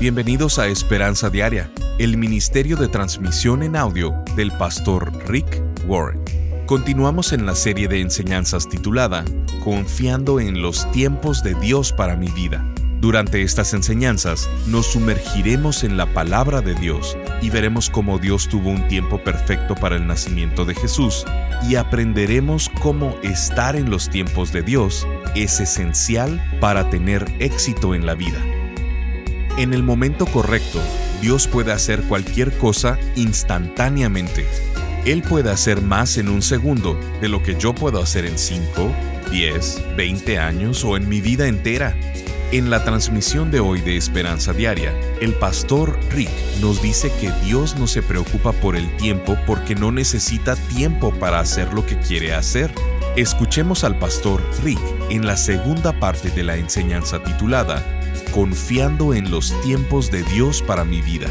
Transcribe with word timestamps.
Bienvenidos 0.00 0.58
a 0.58 0.66
Esperanza 0.66 1.28
Diaria, 1.28 1.70
el 1.98 2.16
ministerio 2.16 2.78
de 2.78 2.88
transmisión 2.88 3.62
en 3.62 3.76
audio 3.76 4.14
del 4.34 4.50
pastor 4.50 5.12
Rick 5.28 5.62
Warren. 5.86 6.24
Continuamos 6.64 7.34
en 7.34 7.44
la 7.44 7.54
serie 7.54 7.86
de 7.86 8.00
enseñanzas 8.00 8.66
titulada 8.66 9.26
Confiando 9.62 10.40
en 10.40 10.62
los 10.62 10.90
tiempos 10.92 11.42
de 11.42 11.52
Dios 11.52 11.92
para 11.92 12.16
mi 12.16 12.28
vida. 12.28 12.66
Durante 13.02 13.42
estas 13.42 13.74
enseñanzas 13.74 14.48
nos 14.68 14.86
sumergiremos 14.86 15.84
en 15.84 15.98
la 15.98 16.06
palabra 16.14 16.62
de 16.62 16.74
Dios 16.76 17.14
y 17.42 17.50
veremos 17.50 17.90
cómo 17.90 18.18
Dios 18.18 18.48
tuvo 18.48 18.70
un 18.70 18.88
tiempo 18.88 19.22
perfecto 19.22 19.74
para 19.74 19.96
el 19.96 20.06
nacimiento 20.06 20.64
de 20.64 20.76
Jesús 20.76 21.26
y 21.68 21.74
aprenderemos 21.74 22.70
cómo 22.80 23.14
estar 23.22 23.76
en 23.76 23.90
los 23.90 24.08
tiempos 24.08 24.50
de 24.50 24.62
Dios 24.62 25.06
es 25.34 25.60
esencial 25.60 26.42
para 26.58 26.88
tener 26.88 27.30
éxito 27.38 27.94
en 27.94 28.06
la 28.06 28.14
vida. 28.14 28.42
En 29.56 29.74
el 29.74 29.82
momento 29.82 30.26
correcto, 30.26 30.80
Dios 31.20 31.46
puede 31.46 31.72
hacer 31.72 32.02
cualquier 32.04 32.56
cosa 32.56 32.98
instantáneamente. 33.16 34.46
Él 35.04 35.22
puede 35.22 35.50
hacer 35.50 35.82
más 35.82 36.16
en 36.18 36.28
un 36.28 36.42
segundo 36.42 36.98
de 37.20 37.28
lo 37.28 37.42
que 37.42 37.56
yo 37.56 37.74
puedo 37.74 38.00
hacer 38.00 38.24
en 38.24 38.38
5, 38.38 38.92
10, 39.30 39.96
20 39.96 40.38
años 40.38 40.84
o 40.84 40.96
en 40.96 41.08
mi 41.08 41.20
vida 41.20 41.46
entera. 41.46 41.94
En 42.52 42.68
la 42.68 42.84
transmisión 42.84 43.50
de 43.50 43.60
hoy 43.60 43.80
de 43.80 43.96
Esperanza 43.96 44.52
Diaria, 44.52 44.92
el 45.20 45.34
pastor 45.34 45.98
Rick 46.10 46.30
nos 46.60 46.82
dice 46.82 47.12
que 47.20 47.30
Dios 47.44 47.76
no 47.76 47.86
se 47.86 48.02
preocupa 48.02 48.52
por 48.52 48.76
el 48.76 48.94
tiempo 48.96 49.38
porque 49.46 49.74
no 49.74 49.92
necesita 49.92 50.56
tiempo 50.56 51.12
para 51.12 51.38
hacer 51.38 51.72
lo 51.72 51.86
que 51.86 51.96
quiere 51.98 52.34
hacer. 52.34 52.72
Escuchemos 53.16 53.84
al 53.84 53.98
pastor 53.98 54.42
Rick 54.64 54.80
en 55.10 55.26
la 55.26 55.36
segunda 55.36 55.98
parte 55.98 56.30
de 56.30 56.42
la 56.42 56.56
enseñanza 56.56 57.22
titulada 57.22 57.99
confiando 58.32 59.14
en 59.14 59.30
los 59.30 59.58
tiempos 59.62 60.10
de 60.10 60.22
Dios 60.22 60.62
para 60.62 60.84
mi 60.84 61.02
vida. 61.02 61.28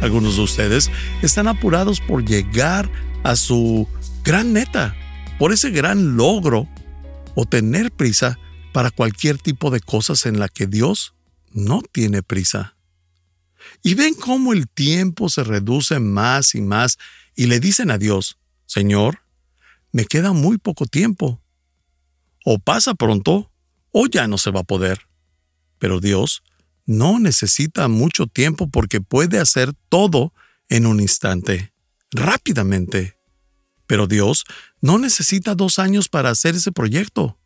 Algunos 0.00 0.36
de 0.36 0.42
ustedes 0.42 0.90
están 1.22 1.48
apurados 1.48 2.00
por 2.00 2.24
llegar 2.24 2.90
a 3.22 3.36
su 3.36 3.88
gran 4.24 4.52
meta, 4.52 4.96
por 5.38 5.52
ese 5.52 5.70
gran 5.70 6.16
logro 6.16 6.68
o 7.34 7.44
tener 7.44 7.90
prisa 7.90 8.38
para 8.72 8.90
cualquier 8.90 9.38
tipo 9.38 9.70
de 9.70 9.80
cosas 9.80 10.26
en 10.26 10.38
la 10.38 10.48
que 10.48 10.66
Dios 10.66 11.14
no 11.52 11.82
tiene 11.82 12.22
prisa. 12.22 12.76
Y 13.82 13.94
ven 13.94 14.14
cómo 14.14 14.52
el 14.52 14.68
tiempo 14.68 15.28
se 15.28 15.44
reduce 15.44 15.98
más 15.98 16.54
y 16.54 16.60
más 16.60 16.98
y 17.34 17.46
le 17.46 17.60
dicen 17.60 17.90
a 17.90 17.98
Dios, 17.98 18.38
Señor, 18.66 19.22
me 19.92 20.04
queda 20.04 20.32
muy 20.32 20.58
poco 20.58 20.86
tiempo. 20.86 21.42
O 22.44 22.58
pasa 22.58 22.94
pronto 22.94 23.52
o 23.92 24.06
ya 24.06 24.28
no 24.28 24.38
se 24.38 24.50
va 24.50 24.60
a 24.60 24.64
poder. 24.64 25.09
Pero 25.80 25.98
Dios 25.98 26.44
no 26.86 27.18
necesita 27.18 27.88
mucho 27.88 28.26
tiempo 28.26 28.68
porque 28.68 29.00
puede 29.00 29.40
hacer 29.40 29.72
todo 29.88 30.32
en 30.68 30.86
un 30.86 31.00
instante, 31.00 31.72
rápidamente. 32.12 33.16
Pero 33.86 34.06
Dios 34.06 34.44
no 34.80 34.98
necesita 34.98 35.56
dos 35.56 35.80
años 35.80 36.08
para 36.08 36.30
hacer 36.30 36.54
ese 36.54 36.70
proyecto. 36.70 37.38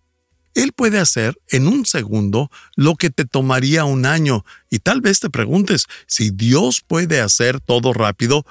Él 0.55 0.72
puede 0.72 0.98
hacer 0.98 1.40
en 1.48 1.68
un 1.68 1.86
segundo 1.86 2.50
lo 2.77 2.96
que 2.96 3.10
te 3.10 3.24
tomaría 3.24 3.84
un 3.84 4.05
año 4.05 4.44
y 4.68 4.80
tal 4.80 5.00
vez 5.00 5.20
te 5.20 5.30
preguntes, 5.30 5.86
si 6.06 6.30
Dios 6.30 6.80
puede 6.80 7.20
hacer 7.20 7.60
todo 7.60 7.92
rápido, 7.92 8.44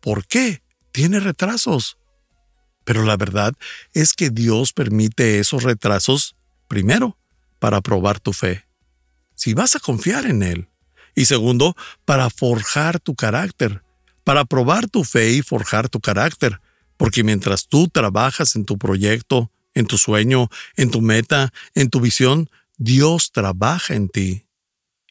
¿por 0.00 0.26
qué 0.26 0.62
tiene 0.92 1.20
retrasos? 1.20 1.98
Pero 2.84 3.02
la 3.02 3.16
verdad 3.16 3.54
es 3.92 4.14
que 4.14 4.30
Dios 4.30 4.72
permite 4.72 5.38
esos 5.38 5.64
retrasos, 5.64 6.36
primero, 6.68 7.16
para 7.58 7.80
probar 7.80 8.20
tu 8.20 8.32
fe 8.32 8.64
si 9.44 9.52
vas 9.52 9.76
a 9.76 9.78
confiar 9.78 10.24
en 10.24 10.42
Él. 10.42 10.70
Y 11.14 11.26
segundo, 11.26 11.76
para 12.06 12.30
forjar 12.30 12.98
tu 12.98 13.14
carácter, 13.14 13.82
para 14.24 14.46
probar 14.46 14.88
tu 14.88 15.04
fe 15.04 15.32
y 15.32 15.42
forjar 15.42 15.90
tu 15.90 16.00
carácter, 16.00 16.62
porque 16.96 17.22
mientras 17.22 17.68
tú 17.68 17.88
trabajas 17.88 18.56
en 18.56 18.64
tu 18.64 18.78
proyecto, 18.78 19.52
en 19.74 19.86
tu 19.86 19.98
sueño, 19.98 20.48
en 20.76 20.90
tu 20.90 21.02
meta, 21.02 21.52
en 21.74 21.90
tu 21.90 22.00
visión, 22.00 22.48
Dios 22.78 23.32
trabaja 23.32 23.94
en 23.94 24.08
ti. 24.08 24.46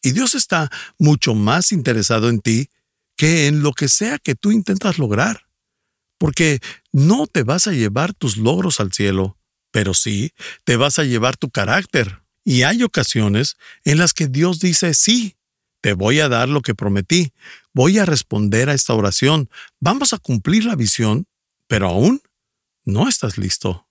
Y 0.01 0.13
Dios 0.13 0.33
está 0.33 0.71
mucho 0.97 1.35
más 1.35 1.71
interesado 1.71 2.27
en 2.27 2.41
ti 2.41 2.69
que 3.15 3.45
en 3.45 3.61
lo 3.61 3.71
que 3.71 3.87
sea 3.87 4.17
que 4.17 4.33
tú 4.33 4.51
intentas 4.51 4.97
lograr. 4.97 5.45
Porque 6.17 6.59
no 6.91 7.27
te 7.27 7.43
vas 7.43 7.67
a 7.67 7.73
llevar 7.73 8.15
tus 8.15 8.37
logros 8.37 8.79
al 8.79 8.93
cielo, 8.93 9.37
pero 9.69 9.93
sí 9.93 10.31
te 10.63 10.75
vas 10.75 10.97
a 10.97 11.03
llevar 11.03 11.37
tu 11.37 11.51
carácter, 11.51 12.22
y 12.43 12.63
hay 12.63 12.83
ocasiones 12.83 13.57
en 13.83 13.97
las 13.97 14.13
que 14.13 14.27
Dios 14.27 14.59
dice, 14.59 14.93
sí, 14.93 15.37
te 15.81 15.93
voy 15.93 16.19
a 16.19 16.29
dar 16.29 16.49
lo 16.49 16.61
que 16.61 16.75
prometí, 16.75 17.33
voy 17.73 17.99
a 17.99 18.05
responder 18.05 18.69
a 18.69 18.73
esta 18.73 18.93
oración, 18.93 19.49
vamos 19.79 20.13
a 20.13 20.17
cumplir 20.17 20.65
la 20.65 20.75
visión, 20.75 21.27
pero 21.67 21.89
aún 21.89 22.21
no 22.85 23.07
estás 23.07 23.37
listo. 23.37 23.87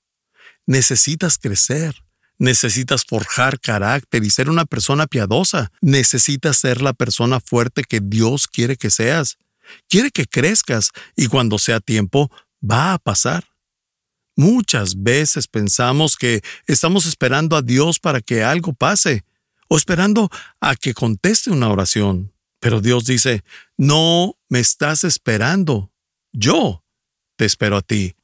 Necesitas 0.67 1.39
crecer, 1.39 1.95
necesitas 2.39 3.05
forjar 3.05 3.61
carácter 3.61 4.25
y 4.25 4.31
ser 4.31 4.49
una 4.49 4.65
persona 4.65 5.07
piadosa, 5.07 5.71
necesitas 5.81 6.57
ser 6.57 6.81
la 6.81 6.93
persona 6.93 7.41
fuerte 7.41 7.85
que 7.85 8.01
Dios 8.01 8.49
quiere 8.49 8.77
que 8.77 8.91
seas. 8.91 9.39
Quiere 9.89 10.11
que 10.11 10.27
crezcas 10.27 10.91
y 11.17 11.29
cuando 11.29 11.59
sea 11.59 11.81
tiempo, 11.81 12.31
va 12.63 12.95
a 12.95 12.99
pasar. 12.99 13.52
Muchas 14.37 15.03
veces 15.03 15.47
pensamos 15.47 16.17
que 16.17 16.43
estamos 16.67 17.07
esperando 17.07 17.57
a 17.57 17.63
Dios 17.63 17.99
para 17.99 18.21
que 18.21 18.43
algo 18.43 18.73
pase 18.73 19.25
o 19.69 19.77
esperando 19.77 20.31
a 20.61 20.75
que 20.75 20.95
conteste 20.95 21.51
una 21.51 21.69
oración. 21.69 22.33
Pero 22.61 22.81
Dios 22.81 23.05
dice, 23.05 23.43
no 23.77 24.37
me 24.49 24.61
estás 24.61 25.05
esperando. 25.05 25.91
Yo 26.33 26.85
te 27.37 27.45
espero 27.45 27.77
a 27.77 27.83
ti. 27.83 28.15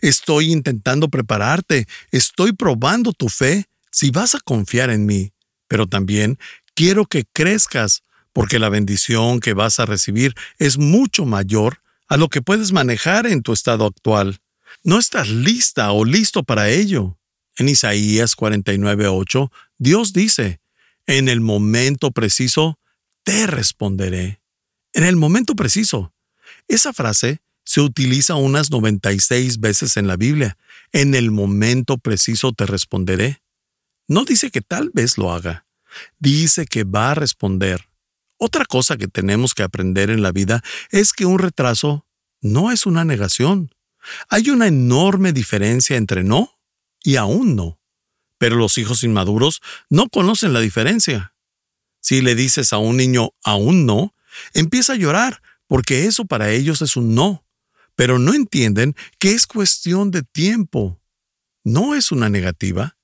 Estoy 0.00 0.52
intentando 0.52 1.08
prepararte, 1.08 1.86
estoy 2.10 2.52
probando 2.52 3.12
tu 3.12 3.28
fe 3.28 3.66
si 3.90 4.10
vas 4.10 4.34
a 4.34 4.40
confiar 4.40 4.90
en 4.90 5.04
mí, 5.04 5.32
pero 5.68 5.86
también 5.86 6.38
quiero 6.74 7.04
que 7.04 7.24
crezcas 7.32 8.02
porque 8.32 8.58
la 8.58 8.68
bendición 8.68 9.40
que 9.40 9.52
vas 9.52 9.80
a 9.80 9.86
recibir 9.86 10.34
es 10.58 10.78
mucho 10.78 11.26
mayor 11.26 11.82
a 12.08 12.16
lo 12.16 12.28
que 12.28 12.42
puedes 12.42 12.72
manejar 12.72 13.26
en 13.26 13.42
tu 13.42 13.52
estado 13.52 13.84
actual. 13.84 14.40
No 14.82 14.98
estás 14.98 15.28
lista 15.28 15.92
o 15.92 16.04
listo 16.04 16.42
para 16.42 16.70
ello. 16.70 17.18
En 17.56 17.68
Isaías 17.68 18.34
49:8, 18.34 19.50
Dios 19.78 20.12
dice, 20.12 20.60
en 21.06 21.28
el 21.28 21.40
momento 21.40 22.12
preciso, 22.12 22.78
te 23.22 23.46
responderé. 23.46 24.40
En 24.92 25.04
el 25.04 25.16
momento 25.16 25.54
preciso. 25.54 26.14
Esa 26.66 26.92
frase 26.92 27.40
se 27.64 27.80
utiliza 27.80 28.36
unas 28.36 28.70
96 28.70 29.60
veces 29.60 29.96
en 29.96 30.06
la 30.06 30.16
Biblia. 30.16 30.56
En 30.92 31.14
el 31.14 31.30
momento 31.30 31.98
preciso 31.98 32.52
te 32.52 32.64
responderé. 32.64 33.42
No 34.08 34.24
dice 34.24 34.50
que 34.50 34.62
tal 34.62 34.90
vez 34.94 35.18
lo 35.18 35.32
haga. 35.32 35.66
Dice 36.18 36.66
que 36.66 36.84
va 36.84 37.10
a 37.10 37.14
responder. 37.14 37.88
Otra 38.38 38.64
cosa 38.64 38.96
que 38.96 39.08
tenemos 39.08 39.54
que 39.54 39.62
aprender 39.62 40.08
en 40.08 40.22
la 40.22 40.32
vida 40.32 40.62
es 40.90 41.12
que 41.12 41.26
un 41.26 41.38
retraso 41.38 42.06
no 42.40 42.72
es 42.72 42.86
una 42.86 43.04
negación. 43.04 43.70
Hay 44.28 44.50
una 44.50 44.66
enorme 44.66 45.32
diferencia 45.32 45.96
entre 45.96 46.24
no 46.24 46.58
y 47.02 47.16
aún 47.16 47.56
no. 47.56 47.78
Pero 48.38 48.56
los 48.56 48.78
hijos 48.78 49.04
inmaduros 49.04 49.60
no 49.88 50.08
conocen 50.08 50.52
la 50.52 50.60
diferencia. 50.60 51.34
Si 52.00 52.22
le 52.22 52.34
dices 52.34 52.72
a 52.72 52.78
un 52.78 52.96
niño 52.96 53.30
aún 53.44 53.86
no, 53.86 54.14
empieza 54.54 54.94
a 54.94 54.96
llorar 54.96 55.42
porque 55.66 56.06
eso 56.06 56.24
para 56.24 56.50
ellos 56.50 56.82
es 56.82 56.96
un 56.96 57.14
no. 57.14 57.44
Pero 57.94 58.18
no 58.18 58.34
entienden 58.34 58.94
que 59.18 59.32
es 59.32 59.46
cuestión 59.46 60.10
de 60.10 60.22
tiempo. 60.22 61.00
No 61.64 61.94
es 61.94 62.12
una 62.12 62.30
negativa. 62.30 62.96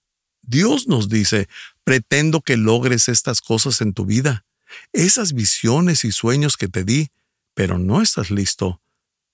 Dios 0.43 0.87
nos 0.87 1.09
dice, 1.09 1.49
pretendo 1.85 2.41
que 2.41 2.57
logres 2.57 3.09
estas 3.09 3.41
cosas 3.41 3.81
en 3.81 3.93
tu 3.93 4.07
vida, 4.07 4.47
esas 4.93 5.33
visiones 5.33 6.05
y 6.05 6.13
sueños 6.13 6.57
que 6.57 6.69
te 6.69 6.85
di, 6.85 7.11
pero 7.55 7.79
no 7.79 8.01
estás 8.01 8.31
listo. 8.31 8.81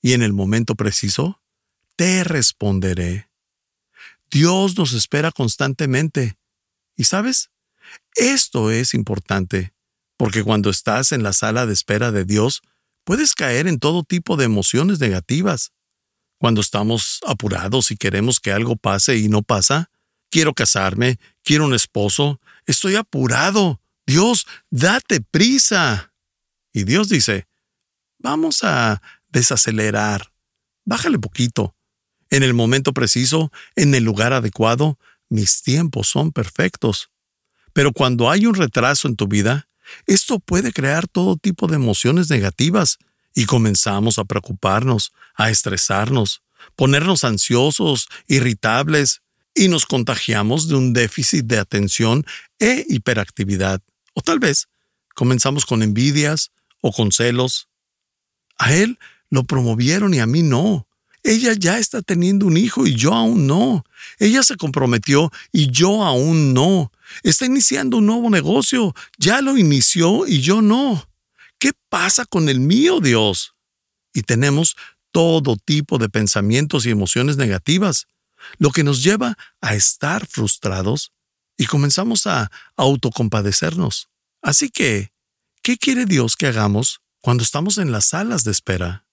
Y 0.01 0.15
en 0.15 0.23
el 0.23 0.33
momento 0.33 0.75
preciso, 0.75 1.42
te 1.97 2.25
responderé. 2.25 3.29
Dios 4.31 4.77
nos 4.79 4.93
espera 4.93 5.31
constantemente. 5.31 6.39
¿Y 6.97 7.05
sabes? 7.05 7.51
Esto 8.15 8.71
es 8.71 8.95
importante, 8.95 9.75
porque 10.17 10.43
cuando 10.43 10.71
estás 10.71 11.13
en 11.13 11.23
la 11.23 11.33
sala 11.33 11.67
de 11.67 11.73
espera 11.73 12.13
de 12.13 12.25
Dios, 12.25 12.63
puedes 13.05 13.35
caer 13.35 13.67
en 13.67 13.79
todo 13.79 14.05
tipo 14.05 14.37
de 14.37 14.45
emociones 14.45 15.01
negativas. 15.01 15.73
Cuando 16.39 16.61
estamos 16.61 17.21
apurados 17.27 17.91
y 17.91 17.97
queremos 17.97 18.41
que 18.41 18.53
algo 18.53 18.77
pase 18.77 19.19
y 19.19 19.29
no 19.29 19.43
pasa, 19.43 19.91
quiero 20.31 20.55
casarme, 20.55 21.19
quiero 21.45 21.67
un 21.67 21.75
esposo, 21.75 22.41
estoy 22.67 22.97
apurado. 22.97 23.81
Dios, 24.07 24.47
date 24.71 25.21
prisa. 25.21 26.13
Y 26.73 26.85
Dios 26.85 27.09
dice, 27.09 27.47
vamos 28.19 28.65
a 28.65 29.03
desacelerar, 29.29 30.33
bájale 30.85 31.19
poquito, 31.19 31.77
en 32.33 32.43
el 32.43 32.55
momento 32.55 32.93
preciso, 32.93 33.53
en 33.77 33.95
el 33.95 34.05
lugar 34.05 34.33
adecuado, 34.33 34.99
mis 35.29 35.63
tiempos 35.63 36.09
son 36.09 36.33
perfectos. 36.33 37.11
Pero 37.75 37.93
cuando 37.93 38.31
hay 38.31 38.47
un 38.47 38.55
retraso 38.55 39.07
en 39.07 39.17
tu 39.17 39.29
vida, 39.29 39.69
Esto 40.07 40.39
puede 40.39 40.73
crear 40.73 41.07
todo 41.09 41.37
tipo 41.37 41.67
de 41.67 41.77
emociones 41.77 42.31
negativas 42.31 42.99
y 43.35 43.45
comenzamos 43.45 44.19
a 44.19 44.25
preocuparnos, 44.25 45.13
a 45.35 45.51
estresarnos, 45.51 46.43
ponernos 46.77 47.25
ansiosos, 47.25 48.09
irritables 48.27 49.23
y 49.55 49.69
nos 49.69 49.87
contagiamos 49.87 50.69
de 50.69 50.77
un 50.77 50.93
déficit 50.93 51.45
de 51.45 51.59
atención 51.59 52.25
e 52.59 52.85
hiperactividad. 52.89 53.81
O 54.15 54.23
tal 54.23 54.39
vez 54.39 54.69
comenzamos 55.15 55.67
con 55.67 55.83
envidias 55.83 56.51
o 56.81 56.93
con 56.93 57.13
celos. 57.13 57.69
A 58.59 58.75
él 58.75 58.99
lo 59.31 59.45
promovieron 59.45 60.15
y 60.15 60.21
a 60.21 60.27
mí 60.27 60.43
no. 60.43 60.87
Ella 61.23 61.55
ya 61.55 61.79
está 61.79 62.03
teniendo 62.03 62.47
un 62.47 62.57
hijo 62.57 62.87
y 62.87 62.95
yo 62.95 63.15
aún 63.15 63.47
no. 63.47 63.85
Ella 64.19 64.43
se 64.43 64.57
comprometió 64.57 65.31
y 65.53 65.71
yo 65.71 66.03
aún 66.03 66.53
no. 66.53 66.91
Está 67.23 67.47
iniciando 67.47 67.99
un 67.99 68.07
nuevo 68.07 68.29
negocio. 68.29 68.95
Ya 69.19 69.41
lo 69.41 69.57
inició 69.57 70.27
y 70.27 70.41
yo 70.41 70.63
no. 70.63 71.09
¿Qué 71.59 71.73
pasa 71.89 72.25
con 72.25 72.49
el 72.49 72.59
mío, 72.59 73.01
Dios? 73.01 73.55
Y 74.13 74.23
tenemos 74.23 74.77
todo 75.13 75.57
tipo 75.57 75.99
de 75.99 76.09
pensamientos 76.09 76.87
y 76.87 76.91
emociones 76.91 77.37
negativas, 77.37 78.07
lo 78.59 78.71
que 78.71 78.83
nos 78.83 79.05
lleva 79.05 79.37
a 79.61 79.75
estar 79.75 80.27
frustrados 80.27 81.13
y 81.57 81.67
comenzamos 81.67 82.27
a 82.27 82.51
autocompadecernos. 82.77 84.09
Así 84.41 84.71
que, 84.71 85.13
¿qué 85.63 85.77
quiere 85.77 86.07
Dios 86.07 86.35
que 86.35 86.47
hagamos 86.47 87.01
cuando 87.21 87.45
estamos 87.45 87.79
en 87.79 87.93
las 87.93 88.07
salas 88.07 88.43
de 88.43 88.51
espera? 88.51 89.07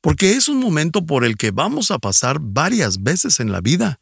Porque 0.00 0.32
es 0.32 0.48
un 0.48 0.58
momento 0.58 1.04
por 1.04 1.24
el 1.24 1.36
que 1.36 1.50
vamos 1.50 1.90
a 1.90 1.98
pasar 1.98 2.38
varias 2.40 3.02
veces 3.02 3.40
en 3.40 3.52
la 3.52 3.60
vida. 3.60 4.00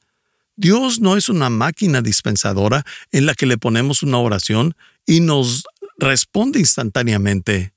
Dios 0.57 1.01
no 1.01 1.17
es 1.17 1.29
una 1.29 1.51
máquina 1.51 2.03
dispensadora 2.03 2.85
en 3.13 3.27
la 3.27 3.35
que 3.35 3.47
le 3.47 3.59
ponemos 3.59 4.03
una 4.03 4.19
oración 4.19 4.75
y 5.07 5.21
nos 5.21 5.65
responde 5.99 6.61
instantáneamente. 6.61 7.73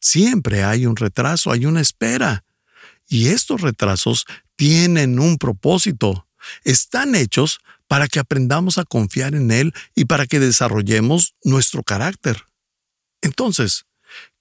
Siempre 0.00 0.64
hay 0.64 0.86
un 0.86 0.96
retraso, 0.96 1.52
hay 1.52 1.66
una 1.66 1.80
espera. 1.80 2.44
Y 3.08 3.28
estos 3.28 3.60
retrasos 3.60 4.24
tienen 4.56 5.18
un 5.18 5.38
propósito. 5.38 6.26
Están 6.64 7.14
hechos 7.14 7.60
para 7.86 8.08
que 8.08 8.18
aprendamos 8.18 8.78
a 8.78 8.84
confiar 8.84 9.34
en 9.34 9.50
Él 9.50 9.72
y 9.94 10.06
para 10.06 10.26
que 10.26 10.40
desarrollemos 10.40 11.34
nuestro 11.44 11.82
carácter. 11.82 12.46
Entonces, 13.20 13.84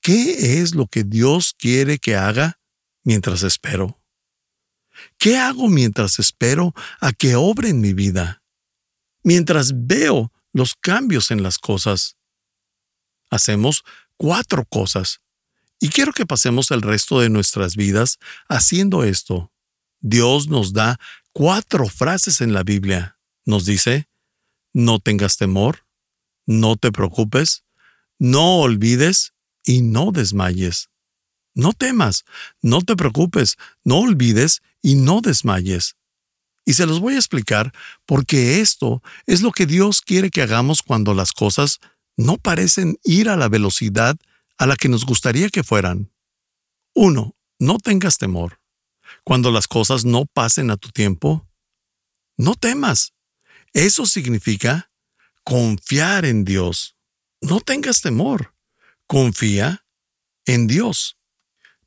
¿qué 0.02 0.62
es 0.62 0.74
lo 0.74 0.88
que 0.88 1.04
Dios 1.04 1.54
quiere 1.58 2.00
que 2.00 2.16
haga 2.16 2.61
mientras 3.04 3.44
espero? 3.44 4.02
¿Qué 5.18 5.38
hago 5.38 5.68
mientras 5.68 6.20
espero 6.20 6.74
a 7.00 7.12
que 7.12 7.36
obre 7.36 7.70
en 7.70 7.82
mi 7.82 7.94
vida? 7.94 8.44
Mientras 9.24 9.72
veo 9.88 10.32
los 10.54 10.76
cambios 10.76 11.32
en 11.32 11.44
las 11.44 11.58
cosas. 11.58 12.18
Hacemos 13.30 13.84
cuatro 14.18 14.66
cosas 14.66 15.22
y 15.80 15.90
quiero 15.90 16.12
que 16.12 16.26
pasemos 16.26 16.70
el 16.72 16.82
resto 16.82 17.20
de 17.22 17.30
nuestras 17.30 17.76
vidas 17.76 18.20
haciendo 18.50 19.04
esto. 19.04 19.52
Dios 20.00 20.48
nos 20.48 20.74
da 20.74 21.00
cuatro 21.32 21.88
frases 21.88 22.42
en 22.42 22.54
la 22.54 22.64
Biblia 22.64 23.18
nos 23.46 23.66
dice, 23.66 24.08
no 24.74 25.00
tengas 25.00 25.38
temor, 25.38 25.86
no 26.46 26.76
te 26.76 26.92
preocupes, 26.92 27.64
no 28.20 28.60
olvides 28.60 29.34
y 29.64 29.82
no 29.82 30.12
desmayes. 30.12 30.91
No 31.54 31.74
temas, 31.74 32.26
no 32.62 32.82
te 32.82 32.96
preocupes, 32.96 33.58
no 33.84 34.00
olvides 34.00 34.62
y 34.82 34.96
no 34.96 35.22
desmayes. 35.22 35.96
Y 36.66 36.74
se 36.74 36.86
los 36.86 37.00
voy 37.00 37.16
a 37.16 37.18
explicar 37.18 37.74
porque 38.06 38.62
esto 38.62 39.02
es 39.26 39.42
lo 39.42 39.52
que 39.52 39.66
Dios 39.66 40.02
quiere 40.02 40.30
que 40.30 40.42
hagamos 40.42 40.82
cuando 40.82 41.14
las 41.14 41.34
cosas 41.34 41.80
no 42.18 42.38
parecen 42.38 42.98
ir 43.04 43.30
a 43.30 43.36
la 43.36 43.50
velocidad 43.50 44.16
a 44.58 44.66
la 44.68 44.76
que 44.76 44.90
nos 44.90 45.06
gustaría 45.06 45.50
que 45.50 45.64
fueran. 45.64 46.12
1. 46.94 47.36
No 47.60 47.78
tengas 47.80 48.18
temor. 48.18 48.60
Cuando 49.24 49.52
las 49.52 49.68
cosas 49.68 50.06
no 50.06 50.26
pasen 50.26 50.72
a 50.72 50.78
tu 50.78 50.90
tiempo, 50.90 51.48
no 52.38 52.56
temas. 52.56 53.14
Eso 53.74 54.06
significa 54.06 54.92
confiar 55.44 56.26
en 56.26 56.46
Dios. 56.46 56.96
No 57.42 57.60
tengas 57.60 58.02
temor. 58.02 58.54
Confía 59.08 59.86
en 60.46 60.68
Dios. 60.68 61.18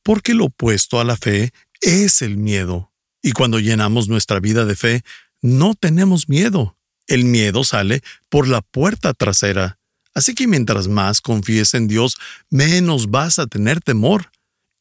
Porque 0.05 0.35
lo 0.35 0.45
opuesto 0.45 1.01
a 1.01 1.05
la 1.05 1.17
fe 1.17 1.53
es 1.81 2.23
el 2.23 2.37
miedo. 2.37 2.93
Y 3.23 3.33
cuando 3.33 3.59
llenamos 3.59 4.09
nuestra 4.09 4.39
vida 4.39 4.65
de 4.65 4.77
fe, 4.77 5.03
no 5.43 5.75
tenemos 5.75 6.29
miedo. 6.29 6.79
El 7.09 7.25
miedo 7.25 7.65
sale 7.65 8.03
por 8.29 8.47
la 8.47 8.61
puerta 8.63 9.13
trasera. 9.15 9.81
Así 10.15 10.35
que 10.35 10.47
mientras 10.47 10.87
más 10.87 11.21
confíes 11.21 11.75
en 11.75 11.89
Dios, 11.89 12.17
menos 12.51 13.11
vas 13.11 13.41
a 13.41 13.49
tener 13.49 13.81
temor. 13.81 14.31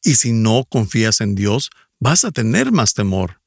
Y 0.04 0.14
si 0.14 0.32
no 0.32 0.64
confías 0.68 1.20
en 1.20 1.34
Dios, 1.34 1.70
vas 1.98 2.24
a 2.24 2.30
tener 2.30 2.70
más 2.70 2.94
temor. 2.94 3.40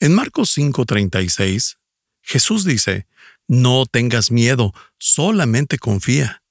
En 0.00 0.14
Marcos 0.14 0.56
5:36 0.56 1.76
Jesús 2.22 2.64
dice, 2.64 3.06
no 3.46 3.84
tengas 3.86 4.30
miedo, 4.30 4.72
solamente 4.98 5.78
confía. 5.78 6.43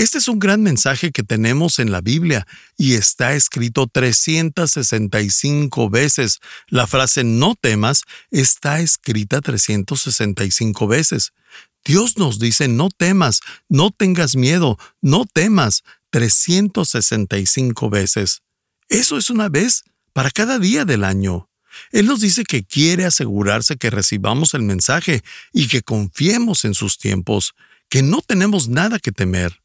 Este 0.00 0.16
es 0.16 0.28
un 0.28 0.38
gran 0.38 0.62
mensaje 0.62 1.12
que 1.12 1.22
tenemos 1.22 1.78
en 1.78 1.92
la 1.92 2.00
Biblia 2.00 2.46
y 2.78 2.94
está 2.94 3.34
escrito 3.34 3.86
365 3.86 5.90
veces. 5.90 6.40
La 6.68 6.86
frase 6.86 7.22
no 7.22 7.54
temas 7.54 8.04
está 8.30 8.80
escrita 8.80 9.42
365 9.42 10.86
veces. 10.86 11.34
Dios 11.84 12.16
nos 12.16 12.38
dice 12.38 12.66
no 12.66 12.88
temas, 12.88 13.40
no 13.68 13.90
tengas 13.90 14.36
miedo, 14.36 14.78
no 15.02 15.26
temas 15.26 15.82
365 16.08 17.90
veces. 17.90 18.40
Eso 18.88 19.18
es 19.18 19.28
una 19.28 19.50
vez 19.50 19.84
para 20.14 20.30
cada 20.30 20.58
día 20.58 20.86
del 20.86 21.04
año. 21.04 21.50
Él 21.92 22.06
nos 22.06 22.22
dice 22.22 22.44
que 22.44 22.64
quiere 22.64 23.04
asegurarse 23.04 23.76
que 23.76 23.90
recibamos 23.90 24.54
el 24.54 24.62
mensaje 24.62 25.22
y 25.52 25.68
que 25.68 25.82
confiemos 25.82 26.64
en 26.64 26.72
sus 26.72 26.96
tiempos, 26.96 27.52
que 27.90 28.02
no 28.02 28.22
tenemos 28.22 28.66
nada 28.66 28.98
que 28.98 29.12
temer. 29.12 29.60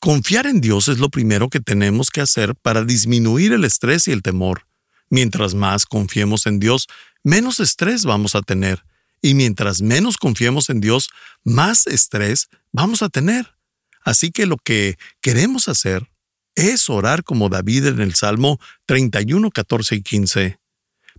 Confiar 0.00 0.46
en 0.46 0.62
Dios 0.62 0.88
es 0.88 0.98
lo 0.98 1.10
primero 1.10 1.50
que 1.50 1.60
tenemos 1.60 2.10
que 2.10 2.22
hacer 2.22 2.54
para 2.54 2.84
disminuir 2.84 3.52
el 3.52 3.66
estrés 3.66 4.08
y 4.08 4.12
el 4.12 4.22
temor. 4.22 4.66
Mientras 5.10 5.52
más 5.52 5.84
confiemos 5.84 6.46
en 6.46 6.58
Dios, 6.58 6.86
menos 7.22 7.60
estrés 7.60 8.06
vamos 8.06 8.34
a 8.34 8.40
tener. 8.40 8.82
Y 9.20 9.34
mientras 9.34 9.82
menos 9.82 10.16
confiemos 10.16 10.70
en 10.70 10.80
Dios, 10.80 11.10
más 11.44 11.86
estrés 11.86 12.48
vamos 12.72 13.02
a 13.02 13.10
tener. 13.10 13.54
Así 14.02 14.30
que 14.30 14.46
lo 14.46 14.56
que 14.56 14.96
queremos 15.20 15.68
hacer 15.68 16.10
es 16.54 16.88
orar 16.88 17.22
como 17.22 17.50
David 17.50 17.88
en 17.88 18.00
el 18.00 18.14
Salmo 18.14 18.58
31, 18.86 19.50
14 19.50 19.96
y 19.96 20.02
15. 20.02 20.60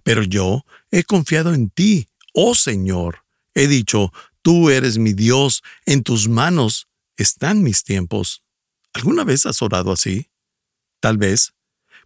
Pero 0.01 0.23
yo 0.23 0.65
he 0.89 1.03
confiado 1.03 1.53
en 1.53 1.69
ti, 1.69 2.07
oh 2.33 2.55
Señor. 2.55 3.25
He 3.53 3.67
dicho, 3.67 4.11
tú 4.41 4.71
eres 4.71 4.97
mi 4.97 5.13
Dios, 5.13 5.61
en 5.85 6.01
tus 6.01 6.27
manos 6.27 6.87
están 7.15 7.61
mis 7.61 7.83
tiempos. 7.83 8.43
¿Alguna 8.93 9.23
vez 9.23 9.45
has 9.45 9.61
orado 9.61 9.91
así? 9.91 10.29
Tal 10.99 11.17
vez 11.17 11.53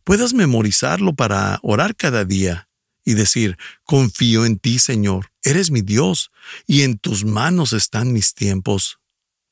puedas 0.03 0.33
memorizarlo 0.33 1.13
para 1.13 1.59
orar 1.63 1.95
cada 1.95 2.25
día 2.25 2.69
y 3.03 3.13
decir, 3.13 3.57
confío 3.83 4.45
en 4.45 4.57
ti, 4.57 4.79
Señor, 4.79 5.31
eres 5.43 5.69
mi 5.71 5.81
Dios, 5.81 6.31
y 6.65 6.81
en 6.81 6.97
tus 6.97 7.23
manos 7.23 7.71
están 7.73 8.13
mis 8.13 8.33
tiempos. 8.33 8.99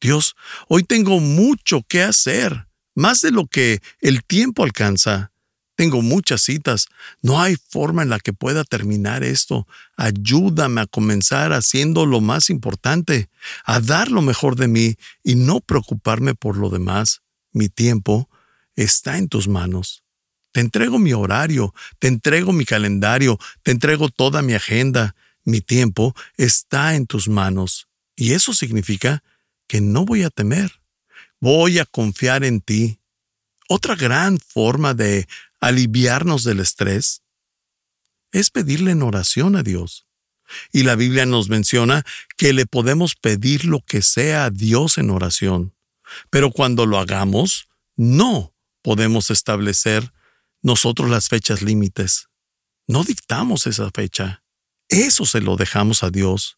Dios, 0.02 0.36
hoy 0.68 0.84
tengo 0.84 1.20
mucho 1.20 1.82
que 1.88 2.02
hacer, 2.04 2.68
más 2.96 3.22
de 3.22 3.32
lo 3.32 3.48
que 3.48 3.82
el 4.00 4.24
tiempo 4.24 4.64
alcanza. 4.64 5.32
Tengo 5.76 6.04
muchas 6.04 6.42
citas. 6.42 6.88
No 7.24 7.42
hay 7.42 7.56
forma 7.70 8.04
en 8.04 8.10
la 8.10 8.20
que 8.20 8.32
pueda 8.32 8.64
terminar 8.64 9.24
esto. 9.24 9.68
Ayúdame 9.98 10.82
a 10.82 10.86
comenzar 10.86 11.52
haciendo 11.52 12.06
lo 12.06 12.22
más 12.22 12.52
importante, 12.52 13.30
a 13.66 13.80
dar 13.80 14.12
lo 14.12 14.22
mejor 14.22 14.56
de 14.56 14.68
mí 14.68 14.96
y 15.24 15.34
no 15.34 15.62
preocuparme 15.62 16.36
por 16.36 16.58
lo 16.58 16.70
demás. 16.70 17.23
Mi 17.54 17.70
tiempo 17.70 18.30
está 18.76 19.18
en 19.18 19.30
tus 19.30 19.48
manos. 19.48 20.04
Te 20.52 20.60
entrego 20.60 21.00
mi 21.00 21.14
horario, 21.14 21.74
te 22.00 22.08
entrego 22.08 22.54
mi 22.54 22.66
calendario, 22.66 23.40
te 23.64 23.72
entrego 23.72 24.10
toda 24.10 24.42
mi 24.42 24.54
agenda. 24.54 25.16
Mi 25.46 25.62
tiempo 25.62 26.16
está 26.38 26.96
en 26.96 27.08
tus 27.08 27.28
manos. 27.28 27.88
Y 28.16 28.34
eso 28.34 28.54
significa 28.54 29.24
que 29.68 29.82
no 29.82 30.06
voy 30.06 30.24
a 30.24 30.30
temer. 30.30 30.82
Voy 31.40 31.80
a 31.80 31.86
confiar 31.86 32.44
en 32.44 32.62
ti. 32.62 33.00
Otra 33.68 33.96
gran 33.96 34.40
forma 34.40 34.94
de 34.94 35.28
aliviarnos 35.60 36.44
del 36.44 36.60
estrés 36.60 37.24
es 38.32 38.50
pedirle 38.50 38.92
en 38.92 39.02
oración 39.02 39.56
a 39.56 39.64
Dios. 39.64 40.06
Y 40.72 40.84
la 40.84 40.96
Biblia 40.96 41.26
nos 41.26 41.50
menciona 41.50 42.06
que 42.38 42.54
le 42.54 42.66
podemos 42.66 43.16
pedir 43.16 43.66
lo 43.66 43.80
que 43.80 44.02
sea 44.02 44.46
a 44.46 44.50
Dios 44.50 44.98
en 44.98 45.10
oración. 45.10 45.74
Pero 46.30 46.52
cuando 46.52 46.86
lo 46.86 47.00
hagamos, 47.00 47.68
no 47.96 48.54
podemos 48.82 49.32
establecer 49.32 50.14
nosotros 50.62 51.10
las 51.10 51.30
fechas 51.30 51.62
límites. 51.62 52.30
No 52.88 53.04
dictamos 53.04 53.68
esa 53.68 53.90
fecha. 53.92 54.44
Eso 54.90 55.26
se 55.26 55.42
lo 55.42 55.56
dejamos 55.56 56.04
a 56.04 56.10
Dios. 56.10 56.58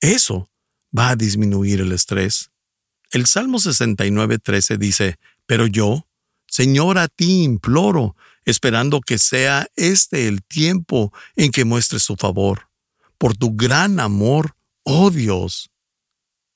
Eso 0.00 0.50
va 0.96 1.10
a 1.10 1.16
disminuir 1.16 1.80
el 1.80 1.92
estrés. 1.92 2.50
El 3.10 3.26
Salmo 3.26 3.58
69.13 3.58 4.76
dice, 4.78 5.18
Pero 5.46 5.66
yo, 5.66 6.06
Señor, 6.46 6.98
a 6.98 7.08
ti 7.08 7.42
imploro, 7.44 8.16
esperando 8.44 9.00
que 9.00 9.18
sea 9.18 9.66
este 9.76 10.28
el 10.28 10.42
tiempo 10.42 11.12
en 11.36 11.50
que 11.50 11.64
muestres 11.64 12.06
tu 12.06 12.16
favor. 12.16 12.68
Por 13.18 13.36
tu 13.36 13.54
gran 13.54 14.00
amor, 14.00 14.56
oh 14.82 15.10
Dios. 15.10 15.70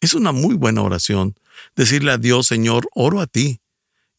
Es 0.01 0.15
una 0.15 0.33
muy 0.33 0.55
buena 0.55 0.83
oración, 0.83 1.35
decirle 1.75 2.13
a 2.13 2.19
Dios, 2.19 2.47
Señor, 2.47 2.89
oro 2.95 3.21
a 3.21 3.27
ti, 3.27 3.61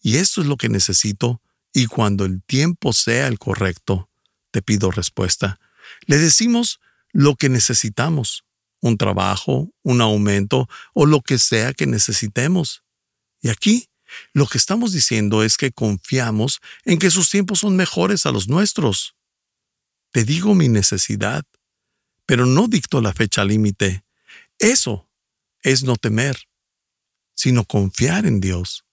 y 0.01 0.17
esto 0.17 0.41
es 0.41 0.47
lo 0.47 0.57
que 0.57 0.69
necesito, 0.69 1.41
y 1.73 1.85
cuando 1.85 2.25
el 2.25 2.43
tiempo 2.43 2.93
sea 2.93 3.27
el 3.27 3.39
correcto, 3.39 4.09
te 4.51 4.61
pido 4.61 4.91
respuesta. 4.91 5.59
Le 6.05 6.17
decimos 6.17 6.79
lo 7.11 7.35
que 7.35 7.49
necesitamos, 7.49 8.43
un 8.81 8.97
trabajo, 8.97 9.71
un 9.83 10.01
aumento 10.01 10.67
o 10.93 11.05
lo 11.05 11.21
que 11.21 11.39
sea 11.39 11.73
que 11.73 11.85
necesitemos. 11.85 12.83
Y 13.41 13.49
aquí 13.49 13.89
lo 14.33 14.47
que 14.47 14.57
estamos 14.57 14.91
diciendo 14.91 15.43
es 15.43 15.57
que 15.57 15.71
confiamos 15.71 16.59
en 16.85 16.97
que 16.99 17.11
sus 17.11 17.29
tiempos 17.29 17.59
son 17.59 17.75
mejores 17.75 18.25
a 18.25 18.31
los 18.31 18.47
nuestros. 18.47 19.15
Te 20.11 20.23
digo 20.23 20.55
mi 20.55 20.69
necesidad, 20.69 21.45
pero 22.25 22.45
no 22.45 22.67
dicto 22.67 23.01
la 23.01 23.13
fecha 23.13 23.43
límite. 23.43 24.03
Eso 24.57 25.08
es 25.63 25.83
no 25.83 25.95
temer, 25.95 26.37
sino 27.33 27.65
confiar 27.65 28.25
en 28.25 28.39
Dios. 28.39 28.85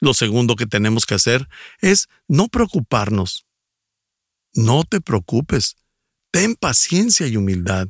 Lo 0.00 0.14
segundo 0.14 0.56
que 0.56 0.66
tenemos 0.66 1.06
que 1.06 1.14
hacer 1.14 1.48
es 1.80 2.08
no 2.28 2.48
preocuparnos. 2.48 3.46
No 4.52 4.84
te 4.84 5.00
preocupes. 5.00 5.76
Ten 6.30 6.54
paciencia 6.54 7.26
y 7.26 7.36
humildad. 7.36 7.88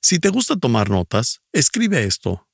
Si 0.00 0.18
te 0.18 0.28
gusta 0.28 0.56
tomar 0.56 0.90
notas, 0.90 1.40
escribe 1.52 2.04
esto. 2.04 2.48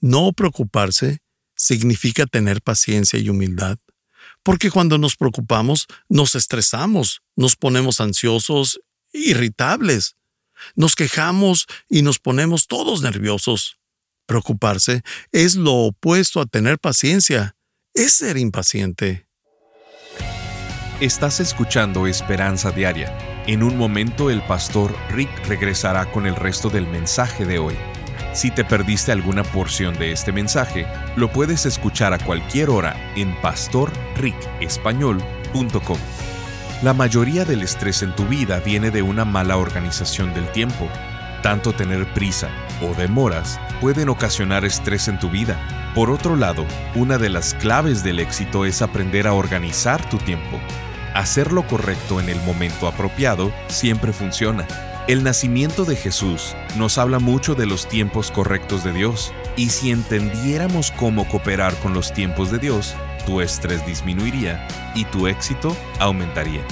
No 0.00 0.32
preocuparse 0.32 1.18
significa 1.56 2.26
tener 2.26 2.62
paciencia 2.62 3.18
y 3.18 3.28
humildad. 3.28 3.78
Porque 4.42 4.70
cuando 4.70 4.98
nos 4.98 5.16
preocupamos, 5.16 5.86
nos 6.08 6.34
estresamos, 6.34 7.22
nos 7.36 7.56
ponemos 7.56 8.00
ansiosos, 8.00 8.80
irritables. 9.12 10.16
Nos 10.76 10.94
quejamos 10.94 11.66
y 11.88 12.02
nos 12.02 12.18
ponemos 12.18 12.66
todos 12.66 13.02
nerviosos. 13.02 13.78
Preocuparse 14.26 15.02
es 15.32 15.56
lo 15.56 15.74
opuesto 15.74 16.40
a 16.40 16.46
tener 16.46 16.78
paciencia, 16.78 17.56
es 17.92 18.14
ser 18.14 18.38
impaciente. 18.38 19.26
Estás 21.00 21.40
escuchando 21.40 22.06
Esperanza 22.06 22.70
Diaria. 22.70 23.12
En 23.46 23.62
un 23.62 23.76
momento 23.76 24.30
el 24.30 24.40
pastor 24.46 24.96
Rick 25.10 25.28
regresará 25.46 26.10
con 26.10 26.26
el 26.26 26.36
resto 26.36 26.70
del 26.70 26.86
mensaje 26.86 27.44
de 27.44 27.58
hoy. 27.58 27.76
Si 28.32 28.50
te 28.50 28.64
perdiste 28.64 29.12
alguna 29.12 29.44
porción 29.44 29.98
de 29.98 30.12
este 30.12 30.32
mensaje, 30.32 30.86
lo 31.16 31.30
puedes 31.30 31.66
escuchar 31.66 32.14
a 32.14 32.18
cualquier 32.18 32.70
hora 32.70 32.96
en 33.16 33.38
pastorricespañol.com. 33.42 35.98
La 36.82 36.94
mayoría 36.94 37.44
del 37.44 37.62
estrés 37.62 38.02
en 38.02 38.16
tu 38.16 38.26
vida 38.26 38.58
viene 38.60 38.90
de 38.90 39.02
una 39.02 39.24
mala 39.24 39.56
organización 39.56 40.34
del 40.34 40.50
tiempo. 40.52 40.88
Tanto 41.44 41.74
tener 41.74 42.06
prisa 42.14 42.48
o 42.80 42.94
demoras 42.94 43.60
pueden 43.78 44.08
ocasionar 44.08 44.64
estrés 44.64 45.08
en 45.08 45.18
tu 45.18 45.28
vida. 45.28 45.60
Por 45.94 46.10
otro 46.10 46.36
lado, 46.36 46.64
una 46.94 47.18
de 47.18 47.28
las 47.28 47.52
claves 47.52 48.02
del 48.02 48.18
éxito 48.18 48.64
es 48.64 48.80
aprender 48.80 49.26
a 49.26 49.34
organizar 49.34 50.08
tu 50.08 50.16
tiempo. 50.16 50.58
Hacer 51.12 51.52
lo 51.52 51.66
correcto 51.66 52.18
en 52.18 52.30
el 52.30 52.40
momento 52.46 52.88
apropiado 52.88 53.52
siempre 53.68 54.14
funciona. 54.14 54.66
El 55.06 55.22
nacimiento 55.22 55.84
de 55.84 55.96
Jesús 55.96 56.56
nos 56.78 56.96
habla 56.96 57.18
mucho 57.18 57.54
de 57.54 57.66
los 57.66 57.86
tiempos 57.88 58.30
correctos 58.30 58.82
de 58.82 58.94
Dios, 58.94 59.30
y 59.54 59.68
si 59.68 59.90
entendiéramos 59.90 60.92
cómo 60.92 61.28
cooperar 61.28 61.74
con 61.80 61.92
los 61.92 62.14
tiempos 62.14 62.50
de 62.50 62.58
Dios, 62.58 62.94
tu 63.26 63.42
estrés 63.42 63.84
disminuiría 63.84 64.66
y 64.94 65.04
tu 65.04 65.26
éxito 65.26 65.76
aumentaría. 65.98 66.62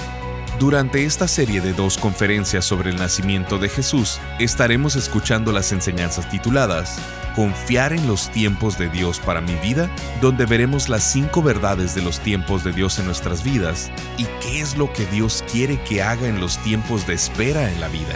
Durante 0.63 1.05
esta 1.05 1.27
serie 1.27 1.61
de 1.61 1.73
dos 1.73 1.99
conferencias 1.99 2.65
sobre 2.65 2.91
el 2.91 2.97
nacimiento 2.97 3.59
de 3.59 3.69
Jesús, 3.69 4.21
estaremos 4.39 4.95
escuchando 4.95 5.51
las 5.51 5.73
enseñanzas 5.73 6.31
tituladas 6.31 7.01
Confiar 7.35 7.93
en 7.93 8.07
los 8.07 8.31
tiempos 8.31 8.79
de 8.79 8.89
Dios 8.89 9.19
para 9.19 9.41
mi 9.41 9.57
vida, 9.57 9.91
donde 10.21 10.47
veremos 10.47 10.89
las 10.89 11.03
cinco 11.03 11.43
verdades 11.43 11.97
de 11.97 12.03
los 12.03 12.21
tiempos 12.21 12.63
de 12.63 12.73
Dios 12.73 13.01
en 13.01 13.07
nuestras 13.07 13.43
vidas 13.43 13.91
y 14.19 14.27
qué 14.41 14.61
es 14.61 14.77
lo 14.77 14.93
que 14.93 15.05
Dios 15.07 15.43
quiere 15.51 15.83
que 15.83 16.01
haga 16.01 16.29
en 16.29 16.41
los 16.41 16.59
tiempos 16.59 17.09
de 17.09 17.15
espera 17.15 17.69
en 17.69 17.81
la 17.81 17.89
vida. 17.89 18.15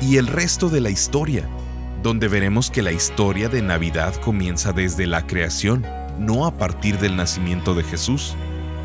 Y 0.00 0.18
el 0.18 0.28
resto 0.28 0.68
de 0.70 0.80
la 0.80 0.90
historia, 0.90 1.48
donde 2.04 2.28
veremos 2.28 2.70
que 2.70 2.82
la 2.82 2.92
historia 2.92 3.48
de 3.48 3.60
Navidad 3.60 4.14
comienza 4.20 4.72
desde 4.72 5.08
la 5.08 5.26
creación, 5.26 5.84
no 6.16 6.46
a 6.46 6.52
partir 6.52 7.00
del 7.00 7.16
nacimiento 7.16 7.74
de 7.74 7.82
Jesús. 7.82 8.36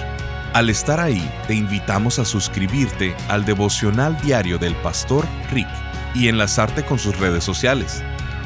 Al 0.53 0.69
estar 0.69 0.99
ahí, 0.99 1.31
te 1.47 1.53
invitamos 1.53 2.19
a 2.19 2.25
suscribirte 2.25 3.15
al 3.29 3.45
devocional 3.45 4.19
diario 4.19 4.57
del 4.57 4.75
pastor 4.75 5.25
Rick 5.49 5.69
y 6.13 6.27
enlazarte 6.27 6.83
con 6.83 6.99
sus 6.99 7.17
redes 7.17 7.45
sociales. 7.45 8.03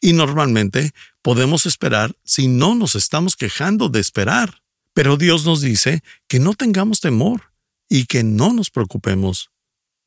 Y 0.01 0.13
normalmente 0.13 0.91
podemos 1.21 1.65
esperar 1.65 2.15
si 2.23 2.47
no 2.47 2.75
nos 2.75 2.95
estamos 2.95 3.35
quejando 3.35 3.89
de 3.89 3.99
esperar. 3.99 4.63
Pero 4.93 5.17
Dios 5.17 5.45
nos 5.45 5.61
dice 5.61 6.03
que 6.27 6.39
no 6.39 6.53
tengamos 6.53 6.99
temor 6.99 7.53
y 7.89 8.05
que 8.05 8.23
no 8.23 8.53
nos 8.53 8.69
preocupemos, 8.69 9.51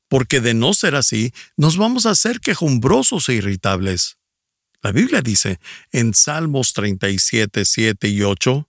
porque 0.09 0.41
de 0.41 0.55
no 0.55 0.75
ser 0.75 0.95
así, 0.95 1.33
nos 1.57 1.77
vamos 1.77 2.07
a 2.07 2.11
hacer 2.11 2.41
quejumbrosos 2.41 3.29
e 3.29 3.35
irritables. 3.35 4.19
La 4.83 4.93
Biblia 4.93 5.21
dice 5.21 5.61
en 5.93 6.15
Salmos 6.15 6.73
37, 6.73 7.65
7 7.65 8.09
y 8.09 8.23
8, 8.23 8.69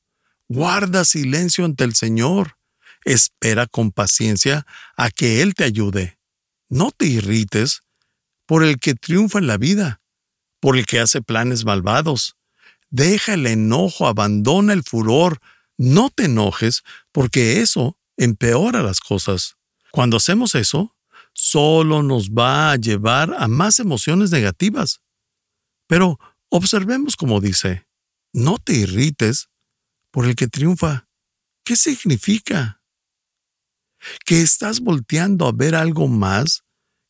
Guarda 0.49 1.05
silencio 1.05 1.65
ante 1.65 1.83
el 1.83 1.95
Señor 1.95 2.57
Espera 3.05 3.67
con 3.67 3.91
paciencia 3.91 4.65
a 4.95 5.09
que 5.11 5.41
Él 5.41 5.55
te 5.55 5.63
ayude. 5.63 6.17
No 6.69 6.91
te 6.91 7.05
irrites 7.05 7.83
por 8.45 8.63
el 8.63 8.79
que 8.79 8.95
triunfa 8.95 9.39
en 9.39 9.47
la 9.47 9.57
vida, 9.57 10.01
por 10.59 10.77
el 10.77 10.85
que 10.85 10.99
hace 10.99 11.21
planes 11.21 11.65
malvados. 11.65 12.35
Deja 12.89 13.33
el 13.33 13.47
enojo, 13.47 14.07
abandona 14.07 14.73
el 14.73 14.83
furor, 14.83 15.39
no 15.77 16.09
te 16.09 16.25
enojes, 16.25 16.83
porque 17.11 17.61
eso 17.61 17.97
empeora 18.17 18.83
las 18.83 18.99
cosas. 18.99 19.55
Cuando 19.91 20.17
hacemos 20.17 20.55
eso, 20.55 20.95
solo 21.33 22.03
nos 22.03 22.29
va 22.29 22.71
a 22.71 22.75
llevar 22.75 23.33
a 23.37 23.47
más 23.47 23.79
emociones 23.79 24.31
negativas. 24.31 25.01
Pero 25.87 26.19
observemos 26.49 27.15
como 27.15 27.41
dice, 27.41 27.85
no 28.31 28.57
te 28.57 28.73
irrites 28.73 29.49
por 30.11 30.25
el 30.25 30.35
que 30.35 30.47
triunfa. 30.47 31.07
¿Qué 31.63 31.75
significa? 31.75 32.82
Que 34.25 34.41
estás 34.41 34.79
volteando 34.79 35.47
a 35.47 35.51
ver 35.51 35.75
algo 35.75 36.07
más 36.07 36.63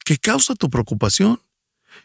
que 0.04 0.18
causa 0.18 0.56
tu 0.56 0.70
preocupación. 0.70 1.42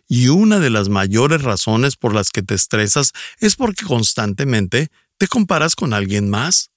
Y 0.07 0.28
una 0.28 0.59
de 0.59 0.71
las 0.71 0.88
mayores 0.88 1.42
razones 1.42 1.97
por 1.97 2.14
las 2.14 2.30
que 2.30 2.42
te 2.42 2.54
estresas 2.54 3.12
es 3.40 3.57
porque 3.57 3.85
constantemente 3.85 4.88
te 5.18 5.28
comparas 5.28 5.75
con 5.75 5.92
alguien 5.92 6.30
más. 6.30 6.71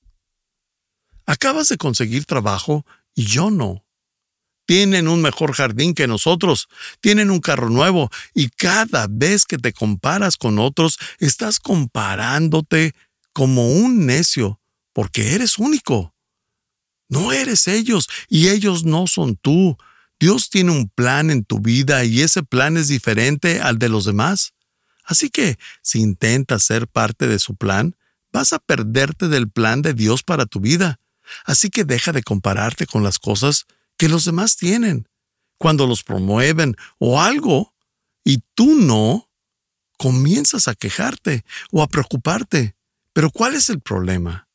Acabas 1.25 1.69
de 1.69 1.77
conseguir 1.77 2.25
trabajo 2.25 2.85
y 3.13 3.25
yo 3.25 3.51
no. 3.51 3.85
Tienen 4.65 5.07
un 5.07 5.21
mejor 5.21 5.53
jardín 5.53 5.93
que 5.93 6.07
nosotros, 6.07 6.67
tienen 7.01 7.29
un 7.31 7.39
carro 7.39 7.69
nuevo 7.69 8.09
y 8.33 8.49
cada 8.49 9.07
vez 9.09 9.45
que 9.45 9.57
te 9.57 9.73
comparas 9.73 10.37
con 10.37 10.59
otros 10.59 10.97
estás 11.19 11.59
comparándote 11.59 12.93
como 13.33 13.71
un 13.71 14.05
necio 14.05 14.59
porque 14.93 15.35
eres 15.35 15.57
único. 15.57 16.13
No 17.11 17.33
eres 17.33 17.67
ellos 17.67 18.07
y 18.29 18.47
ellos 18.47 18.85
no 18.85 19.05
son 19.05 19.35
tú. 19.35 19.77
Dios 20.17 20.49
tiene 20.49 20.71
un 20.71 20.87
plan 20.87 21.29
en 21.29 21.43
tu 21.43 21.59
vida 21.59 22.05
y 22.05 22.21
ese 22.21 22.41
plan 22.41 22.77
es 22.77 22.87
diferente 22.87 23.59
al 23.59 23.77
de 23.79 23.89
los 23.89 24.05
demás. 24.05 24.53
Así 25.03 25.29
que, 25.29 25.59
si 25.81 25.99
intentas 25.99 26.63
ser 26.63 26.87
parte 26.87 27.27
de 27.27 27.37
su 27.37 27.55
plan, 27.55 27.97
vas 28.31 28.53
a 28.53 28.59
perderte 28.59 29.27
del 29.27 29.49
plan 29.49 29.81
de 29.81 29.93
Dios 29.93 30.23
para 30.23 30.45
tu 30.45 30.61
vida. 30.61 31.01
Así 31.43 31.69
que 31.69 31.83
deja 31.83 32.13
de 32.13 32.23
compararte 32.23 32.87
con 32.87 33.03
las 33.03 33.19
cosas 33.19 33.65
que 33.97 34.07
los 34.07 34.23
demás 34.23 34.55
tienen. 34.55 35.09
Cuando 35.57 35.87
los 35.87 36.03
promueven 36.03 36.77
o 36.97 37.21
algo 37.21 37.73
y 38.23 38.41
tú 38.55 38.75
no, 38.75 39.29
comienzas 39.97 40.69
a 40.69 40.75
quejarte 40.75 41.43
o 41.71 41.83
a 41.83 41.87
preocuparte. 41.87 42.73
Pero 43.11 43.31
¿cuál 43.31 43.55
es 43.55 43.69
el 43.69 43.81
problema? 43.81 44.47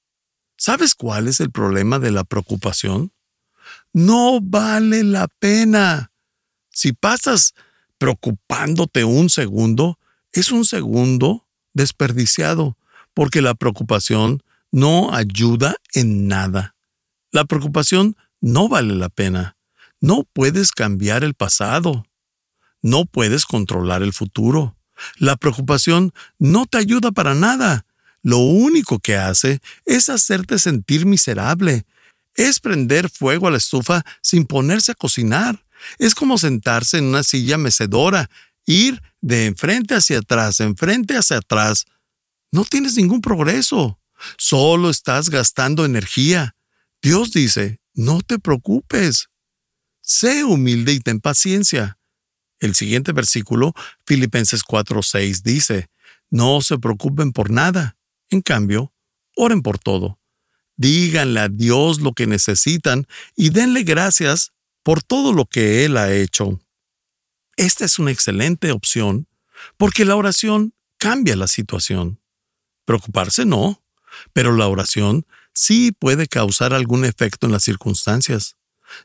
¿Sabes 0.56 0.94
cuál 0.94 1.28
es 1.28 1.40
el 1.40 1.50
problema 1.50 1.98
de 1.98 2.10
la 2.10 2.24
preocupación? 2.24 3.12
No 3.92 4.40
vale 4.40 5.04
la 5.04 5.28
pena. 5.28 6.12
Si 6.70 6.92
pasas 6.92 7.54
preocupándote 7.98 9.04
un 9.04 9.28
segundo, 9.28 9.98
es 10.32 10.50
un 10.52 10.64
segundo 10.64 11.46
desperdiciado, 11.74 12.76
porque 13.14 13.42
la 13.42 13.54
preocupación 13.54 14.42
no 14.72 15.14
ayuda 15.14 15.76
en 15.92 16.26
nada. 16.26 16.74
La 17.32 17.44
preocupación 17.44 18.16
no 18.40 18.68
vale 18.68 18.94
la 18.94 19.08
pena. 19.08 19.56
No 20.00 20.24
puedes 20.32 20.72
cambiar 20.72 21.24
el 21.24 21.34
pasado. 21.34 22.06
No 22.82 23.04
puedes 23.04 23.44
controlar 23.44 24.02
el 24.02 24.12
futuro. 24.12 24.76
La 25.18 25.36
preocupación 25.36 26.12
no 26.38 26.66
te 26.66 26.78
ayuda 26.78 27.12
para 27.12 27.34
nada 27.34 27.86
lo 28.26 28.38
único 28.38 28.98
que 28.98 29.14
hace 29.14 29.60
es 29.84 30.08
hacerte 30.08 30.58
sentir 30.58 31.06
miserable. 31.06 31.86
Es 32.34 32.58
prender 32.58 33.08
fuego 33.08 33.46
a 33.46 33.52
la 33.52 33.58
estufa 33.58 34.04
sin 34.20 34.46
ponerse 34.46 34.90
a 34.90 34.96
cocinar. 34.96 35.64
Es 36.00 36.16
como 36.16 36.36
sentarse 36.36 36.98
en 36.98 37.04
una 37.04 37.22
silla 37.22 37.56
mecedora, 37.56 38.28
ir 38.64 39.00
de 39.20 39.46
enfrente 39.46 39.94
hacia 39.94 40.18
atrás, 40.18 40.58
enfrente 40.58 41.16
hacia 41.16 41.36
atrás. 41.36 41.84
No 42.50 42.64
tienes 42.64 42.96
ningún 42.96 43.20
progreso. 43.20 44.00
Solo 44.38 44.90
estás 44.90 45.30
gastando 45.30 45.84
energía. 45.84 46.56
Dios 47.00 47.30
dice, 47.30 47.78
no 47.94 48.22
te 48.22 48.40
preocupes. 48.40 49.28
Sé 50.00 50.42
humilde 50.42 50.94
y 50.94 50.98
ten 50.98 51.20
paciencia. 51.20 51.96
El 52.58 52.74
siguiente 52.74 53.12
versículo, 53.12 53.72
Filipenses 54.04 54.64
4:6, 54.64 55.42
dice, 55.44 55.90
no 56.28 56.60
se 56.60 56.76
preocupen 56.78 57.30
por 57.30 57.50
nada. 57.50 57.95
En 58.30 58.40
cambio, 58.40 58.92
oren 59.34 59.62
por 59.62 59.78
todo. 59.78 60.18
Díganle 60.76 61.40
a 61.40 61.48
Dios 61.48 62.00
lo 62.00 62.12
que 62.12 62.26
necesitan 62.26 63.06
y 63.34 63.50
denle 63.50 63.82
gracias 63.82 64.52
por 64.82 65.02
todo 65.02 65.32
lo 65.32 65.46
que 65.46 65.84
Él 65.84 65.96
ha 65.96 66.12
hecho. 66.12 66.60
Esta 67.56 67.84
es 67.84 67.98
una 67.98 68.10
excelente 68.10 68.70
opción 68.72 69.26
porque 69.76 70.04
la 70.04 70.16
oración 70.16 70.74
cambia 70.98 71.36
la 71.36 71.48
situación. 71.48 72.20
Preocuparse 72.84 73.44
no, 73.44 73.82
pero 74.32 74.54
la 74.54 74.68
oración 74.68 75.26
sí 75.52 75.92
puede 75.92 76.28
causar 76.28 76.74
algún 76.74 77.04
efecto 77.04 77.46
en 77.46 77.52
las 77.52 77.64
circunstancias. 77.64 78.56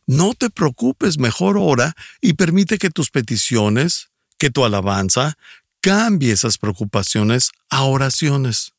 No 0.06 0.34
te 0.34 0.50
preocupes, 0.50 1.18
mejor 1.18 1.58
ora 1.58 1.96
y 2.20 2.34
permite 2.34 2.78
que 2.78 2.90
tus 2.90 3.10
peticiones, 3.10 4.10
que 4.38 4.50
tu 4.50 4.66
alabanza, 4.66 5.38
cambie 5.80 6.34
esas 6.34 6.58
preocupaciones 6.58 7.52
a 7.70 7.84
oraciones. 7.84 8.74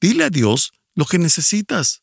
Dile 0.00 0.24
a 0.24 0.30
Dios 0.30 0.72
lo 0.94 1.04
que 1.04 1.18
necesitas. 1.18 2.02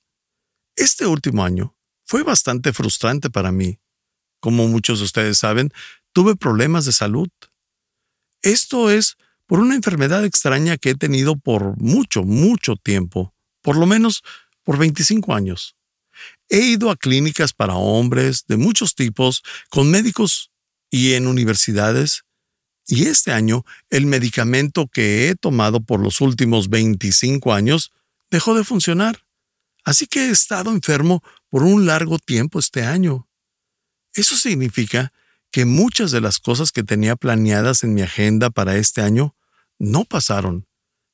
Este 0.75 1.07
último 1.07 1.43
año 1.43 1.75
fue 2.05 2.23
bastante 2.23 2.71
frustrante 2.71 3.29
para 3.29 3.51
mí. 3.51 3.79
Como 4.39 4.67
muchos 4.67 4.99
de 4.99 5.05
ustedes 5.05 5.39
saben, 5.39 5.71
tuve 6.13 6.36
problemas 6.36 6.86
de 6.86 6.91
salud. 6.91 7.29
Esto 8.43 8.91
es 8.91 9.17
por 9.47 9.60
una 9.60 9.75
enfermedad 9.75 10.25
extraña 10.25 10.77
que 10.77 10.91
he 10.91 10.95
tenido 10.95 11.38
por 11.38 11.77
mucho, 11.81 12.23
mucho 12.23 12.75
tiempo, 12.75 13.33
por 13.62 13.77
lo 13.77 13.88
menos 13.88 14.23
por 14.63 14.77
25 14.77 15.33
años. 15.33 15.75
He 16.49 16.60
ido 16.60 16.91
a 16.91 16.97
clínicas 16.97 17.53
para 17.53 17.75
hombres 17.75 18.45
de 18.47 18.57
muchos 18.57 18.93
tipos, 18.93 19.43
con 19.69 19.89
médicos 19.89 20.51
y 20.91 21.13
en 21.13 21.27
universidades, 21.27 22.23
y 22.88 23.08
este 23.08 23.34
año, 23.34 23.65
el 23.89 24.06
medicamento 24.06 24.88
que 24.88 25.28
he 25.28 25.36
tomado 25.36 25.82
por 25.82 26.00
los 26.00 26.21
últimos 26.21 26.69
25 26.69 27.54
años 27.54 27.91
dejó 28.32 28.56
de 28.56 28.63
funcionar. 28.63 29.26
Así 29.84 30.08
que 30.08 30.28
he 30.28 30.30
estado 30.30 30.71
enfermo 30.71 31.21
por 31.50 31.63
un 31.63 31.86
largo 31.86 32.17
tiempo 32.17 32.60
este 32.60 32.84
año. 32.84 33.28
Eso 34.13 34.38
significa 34.38 35.12
que 35.52 35.65
muchas 35.65 36.12
de 36.12 36.21
las 36.21 36.39
cosas 36.39 36.71
que 36.71 36.84
tenía 36.84 37.17
planeadas 37.17 37.84
en 37.84 37.93
mi 37.93 38.02
agenda 38.02 38.50
para 38.50 38.78
este 38.78 39.02
año 39.02 39.36
no 39.78 40.06
pasaron 40.06 40.65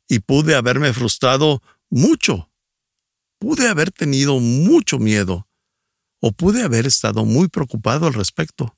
y 0.08 0.20
pude 0.20 0.56
haberme 0.56 0.94
frustrado 0.94 1.64
mucho. 1.90 2.52
Pude 3.40 3.68
haber 3.68 3.90
tenido 3.90 4.40
mucho 4.40 5.00
miedo 5.00 5.48
o 6.20 6.32
pude 6.32 6.62
haber 6.62 6.86
estado 6.86 7.26
muy 7.26 7.48
preocupado 7.48 8.06
al 8.06 8.14
respecto. 8.14 8.78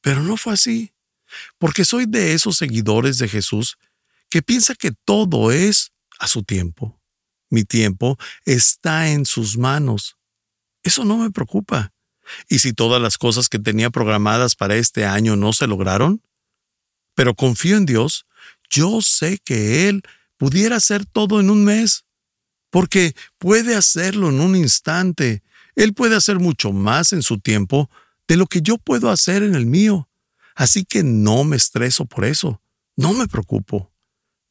Pero 0.00 0.22
no 0.22 0.38
fue 0.38 0.54
así 0.54 0.92
porque 1.58 1.84
soy 1.84 2.06
de 2.06 2.34
esos 2.34 2.56
seguidores 2.56 3.18
de 3.18 3.28
Jesús 3.28 3.76
que 4.28 4.42
piensa 4.42 4.74
que 4.74 4.92
todo 5.04 5.52
es 5.52 5.92
a 6.18 6.26
su 6.26 6.42
tiempo. 6.42 7.00
Mi 7.50 7.64
tiempo 7.64 8.18
está 8.46 9.10
en 9.10 9.26
sus 9.26 9.58
manos. 9.58 10.16
Eso 10.82 11.04
no 11.04 11.18
me 11.18 11.30
preocupa. 11.30 11.92
¿Y 12.48 12.60
si 12.60 12.72
todas 12.72 13.00
las 13.00 13.18
cosas 13.18 13.48
que 13.48 13.58
tenía 13.58 13.90
programadas 13.90 14.54
para 14.54 14.76
este 14.76 15.04
año 15.04 15.36
no 15.36 15.52
se 15.52 15.66
lograron? 15.66 16.22
Pero 17.14 17.34
confío 17.34 17.76
en 17.76 17.86
Dios. 17.86 18.26
Yo 18.70 19.02
sé 19.02 19.38
que 19.38 19.88
Él 19.88 20.02
pudiera 20.38 20.76
hacer 20.76 21.04
todo 21.04 21.40
en 21.40 21.50
un 21.50 21.64
mes, 21.64 22.04
porque 22.70 23.14
puede 23.38 23.74
hacerlo 23.74 24.30
en 24.30 24.40
un 24.40 24.56
instante. 24.56 25.42
Él 25.76 25.94
puede 25.94 26.16
hacer 26.16 26.38
mucho 26.38 26.72
más 26.72 27.12
en 27.12 27.22
su 27.22 27.38
tiempo 27.38 27.90
de 28.28 28.36
lo 28.36 28.46
que 28.46 28.62
yo 28.62 28.78
puedo 28.78 29.10
hacer 29.10 29.42
en 29.42 29.54
el 29.54 29.66
mío. 29.66 30.08
Así 30.54 30.84
que 30.84 31.02
no 31.02 31.44
me 31.44 31.56
estreso 31.56 32.04
por 32.04 32.24
eso, 32.24 32.60
no 32.96 33.12
me 33.12 33.26
preocupo. 33.26 33.92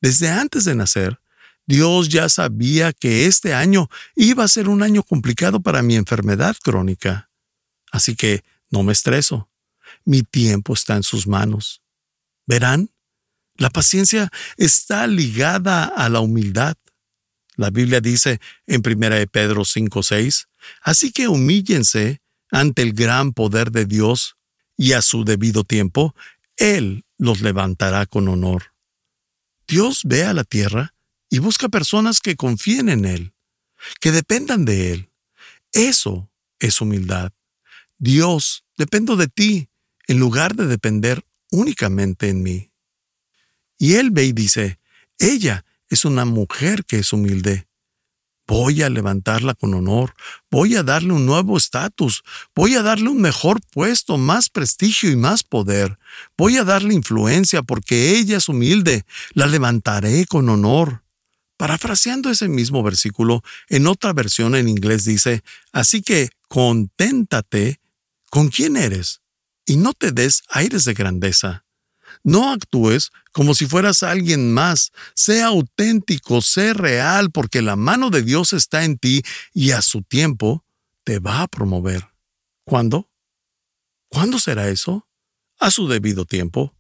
Desde 0.02 0.30
antes 0.30 0.66
de 0.66 0.76
nacer, 0.76 1.20
Dios 1.68 2.10
ya 2.10 2.28
sabía 2.28 2.92
que 2.92 3.28
este 3.28 3.54
año 3.54 3.90
iba 4.16 4.44
a 4.44 4.48
ser 4.48 4.68
un 4.68 4.84
año 4.84 5.04
complicado 5.04 5.62
para 5.62 5.82
mi 5.84 5.96
enfermedad 5.96 6.56
crónica. 6.62 7.30
Así 7.92 8.16
que 8.16 8.44
no 8.70 8.84
me 8.84 8.94
estreso. 8.94 9.50
Mi 10.04 10.24
tiempo 10.24 10.74
está 10.74 10.96
en 10.96 11.04
sus 11.04 11.28
manos. 11.28 11.82
Verán, 12.48 12.90
la 13.56 13.70
paciencia 13.70 14.32
está 14.58 15.06
ligada 15.08 15.86
a 15.86 16.10
la 16.10 16.20
humildad. 16.20 16.76
La 17.56 17.70
Biblia 17.70 18.02
dice 18.02 18.40
en 18.66 18.82
1 18.82 19.28
Pedro 19.28 19.64
5:6, 19.66 20.48
así 20.82 21.12
que 21.12 21.28
humíllense 21.28 22.22
ante 22.50 22.82
el 22.82 22.94
gran 22.94 23.34
poder 23.34 23.72
de 23.72 23.86
Dios 23.86 24.36
y 24.82 24.94
a 24.94 25.04
su 25.04 25.24
debido 25.26 25.63
tiempo, 25.63 26.15
Él 26.58 27.06
los 27.20 27.41
levantará 27.41 28.08
con 28.08 28.28
honor. 28.28 28.74
Dios 29.67 30.02
ve 30.06 30.24
a 30.24 30.34
la 30.34 30.44
tierra 30.44 30.96
y 31.30 31.38
busca 31.38 31.70
personas 31.70 32.20
que 32.20 32.36
confíen 32.36 32.89
en 32.89 33.06
Él, 33.06 33.34
que 34.00 34.12
dependan 34.12 34.65
de 34.65 34.91
Él. 34.91 35.12
Eso 35.72 36.32
es 36.58 36.82
humildad. 36.82 37.32
Dios, 38.00 38.65
dependo 38.76 39.17
de 39.17 39.28
ti, 39.28 39.70
en 40.08 40.17
lugar 40.17 40.56
de 40.56 40.65
depender 40.65 41.24
únicamente 41.52 42.30
en 42.30 42.41
mí. 42.41 42.72
Y 43.78 43.94
él 43.94 44.10
ve 44.10 44.26
y 44.26 44.34
dice, 44.34 44.80
ella 45.20 45.63
es 45.89 46.06
una 46.06 46.26
mujer 46.26 46.86
que 46.86 46.98
es 46.98 47.13
humilde. 47.13 47.67
Voy 48.47 48.82
a 48.82 48.89
levantarla 48.89 49.54
con 49.54 49.73
honor, 49.73 50.13
voy 50.49 50.75
a 50.75 50.84
darle 50.84 51.13
un 51.13 51.25
nuevo 51.25 51.58
estatus, 51.58 52.23
voy 52.54 52.75
a 52.75 52.82
darle 52.82 53.10
un 53.10 53.21
mejor 53.21 53.62
puesto, 53.71 54.17
más 54.17 54.49
prestigio 54.49 55.10
y 55.10 55.15
más 55.15 55.43
poder. 55.43 55.97
Voy 56.38 56.58
a 56.58 56.63
darle 56.63 56.93
influencia 56.93 57.63
porque 57.63 58.17
ella 58.17 58.38
es 58.38 58.49
humilde, 58.49 59.06
la 59.34 59.47
levantaré 59.47 60.25
con 60.25 60.49
honor. 60.49 61.04
Parafraseando 61.56 62.30
ese 62.30 62.47
mismo 62.47 62.82
versículo, 62.84 63.43
en 63.69 63.88
otra 63.88 64.13
versión 64.13 64.56
en 64.56 64.67
inglés 64.67 65.06
dice, 65.06 65.43
así 65.71 66.01
que 66.01 66.30
conténtate 66.47 67.80
con 68.30 68.49
quién 68.49 68.75
eres 68.75 69.21
y 69.65 69.77
no 69.77 69.93
te 69.93 70.12
des 70.12 70.43
aires 70.49 70.86
de 70.86 70.93
grandeza. 70.93 71.65
No 72.23 72.51
actúes 72.51 73.12
como 73.31 73.53
si 73.55 73.65
fueras 73.65 74.03
alguien 74.03 74.53
más. 74.53 74.91
Sé 75.15 75.41
auténtico, 75.41 76.41
sé 76.41 76.73
real, 76.73 77.31
porque 77.31 77.62
la 77.62 77.75
mano 77.75 78.10
de 78.10 78.21
Dios 78.21 78.53
está 78.53 78.84
en 78.84 78.97
ti 78.97 79.23
y 79.53 79.71
a 79.71 79.81
su 79.81 80.03
tiempo 80.03 80.63
te 81.03 81.19
va 81.19 81.41
a 81.41 81.47
promover. 81.47 82.07
¿Cuándo? 82.63 83.10
¿Cuándo 84.10 84.39
será 84.39 84.69
eso? 84.69 85.07
A 85.60 85.71
su 85.71 85.88
debido 85.88 86.25
tiempo. 86.25 86.75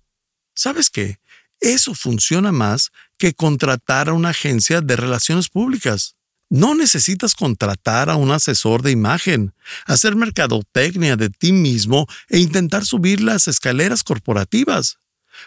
¿Sabes 0.53 0.89
qué? 0.89 1.19
Eso 1.59 1.93
funciona 1.93 2.51
más 2.51 2.91
que 3.17 3.33
contratar 3.33 4.09
a 4.09 4.13
una 4.13 4.29
agencia 4.29 4.81
de 4.81 4.95
relaciones 4.95 5.49
públicas. 5.49 6.15
No 6.49 6.75
necesitas 6.75 7.33
contratar 7.33 8.09
a 8.09 8.15
un 8.15 8.31
asesor 8.31 8.81
de 8.81 8.91
imagen, 8.91 9.53
hacer 9.85 10.15
mercadotecnia 10.15 11.15
de 11.15 11.29
ti 11.29 11.53
mismo 11.53 12.07
e 12.27 12.39
intentar 12.39 12.85
subir 12.85 13.21
las 13.21 13.47
escaleras 13.47 14.03
corporativas 14.03 14.97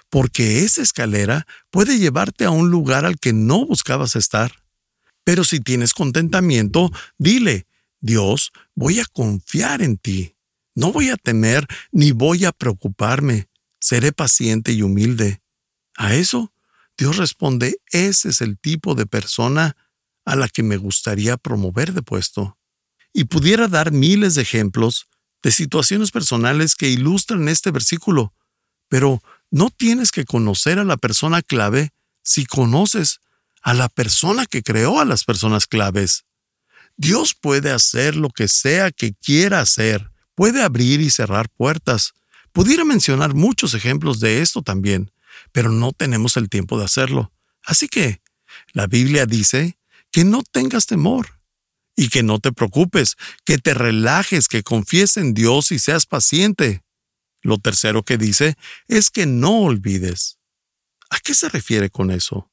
porque 0.09 0.61
esa 0.65 0.83
escalera 0.83 1.47
puede 1.71 1.99
llevarte 1.99 2.45
a 2.45 2.51
un 2.51 2.71
lugar 2.71 3.05
al 3.05 3.19
que 3.19 3.33
no 3.33 3.67
buscabas 3.67 4.17
estar. 4.17 4.65
Pero 5.25 5.45
si 5.45 5.61
tienes 5.61 5.95
contentamiento, 5.95 6.91
dile, 7.19 7.67
Dios, 8.01 8.53
voy 8.75 9.01
a 9.01 9.05
confiar 9.07 9.83
en 9.83 9.97
ti. 9.97 10.37
No 10.75 10.93
voy 10.93 11.11
a 11.11 11.17
temer 11.17 11.67
ni 11.93 12.13
voy 12.13 12.45
a 12.45 12.53
preocuparme. 12.53 13.49
Seré 13.81 14.13
paciente 14.13 14.73
y 14.73 14.83
humilde. 14.83 15.41
A 15.97 16.15
eso, 16.15 16.53
Dios 16.99 17.17
responde, 17.17 17.81
ese 17.91 18.29
es 18.29 18.41
el 18.41 18.59
tipo 18.59 18.95
de 18.95 19.07
persona 19.07 19.77
a 20.25 20.37
la 20.37 20.49
que 20.49 20.63
me 20.63 20.77
gustaría 20.77 21.37
promover 21.37 21.93
de 21.93 22.03
puesto. 22.03 22.59
Y 23.13 23.25
pudiera 23.25 23.69
dar 23.69 23.93
miles 23.93 24.35
de 24.35 24.43
ejemplos 24.43 25.09
de 25.43 25.53
situaciones 25.53 26.11
personales 26.11 26.75
que 26.75 26.89
ilustran 26.89 27.49
este 27.49 27.71
versículo, 27.71 28.33
pero 28.89 29.23
no 29.55 29.71
tienes 29.71 30.11
que 30.11 30.25
conocer 30.25 30.81
a 30.81 30.85
la 30.85 30.97
persona 30.97 31.41
clave 31.41 31.91
si 32.25 32.45
conoces 32.45 33.21
a 33.63 33.73
la 33.73 33.89
persona 33.89 34.47
que 34.47 34.65
creó 34.65 34.99
a 34.99 35.05
las 35.05 35.23
personas 35.23 35.69
claves. 35.69 36.25
Dios 36.97 37.37
puede 37.41 37.71
hacer 37.71 38.17
lo 38.17 38.31
que 38.31 38.49
sea 38.49 38.91
que 38.91 39.15
quiera 39.15 39.61
hacer, 39.61 40.11
puede 40.35 40.61
abrir 40.61 41.01
y 41.01 41.09
cerrar 41.09 41.49
puertas. 41.51 42.15
Pudiera 42.53 42.85
mencionar 42.85 43.35
muchos 43.35 43.75
ejemplos 43.75 44.19
de 44.19 44.43
esto 44.43 44.61
también, 44.61 45.13
pero 45.53 45.71
no 45.71 45.93
tenemos 45.93 46.37
el 46.37 46.49
tiempo 46.49 46.77
de 46.77 46.87
hacerlo. 46.87 47.33
Así 47.63 47.87
que, 47.87 48.23
la 48.73 48.89
Biblia 48.89 49.25
dice 49.25 49.79
que 50.11 50.25
no 50.25 50.43
tengas 50.43 50.87
temor 50.87 51.41
y 51.95 52.09
que 52.09 52.25
no 52.25 52.41
te 52.41 52.51
preocupes, 52.51 53.15
que 53.45 53.59
te 53.59 53.73
relajes, 53.73 54.49
que 54.49 54.65
confíes 54.65 55.17
en 55.17 55.33
Dios 55.33 55.71
y 55.71 55.79
seas 55.79 56.07
paciente. 56.07 56.84
Lo 57.45 57.59
tercero 57.59 58.03
que 58.03 58.17
dice 58.17 58.57
es 58.89 59.11
que 59.11 59.27
no 59.27 59.61
olvides. 59.61 60.39
¿A 61.11 61.21
qué 61.21 61.35
se 61.35 61.51
refiere 61.51 61.91
con 61.91 62.11
eso? 62.11 62.51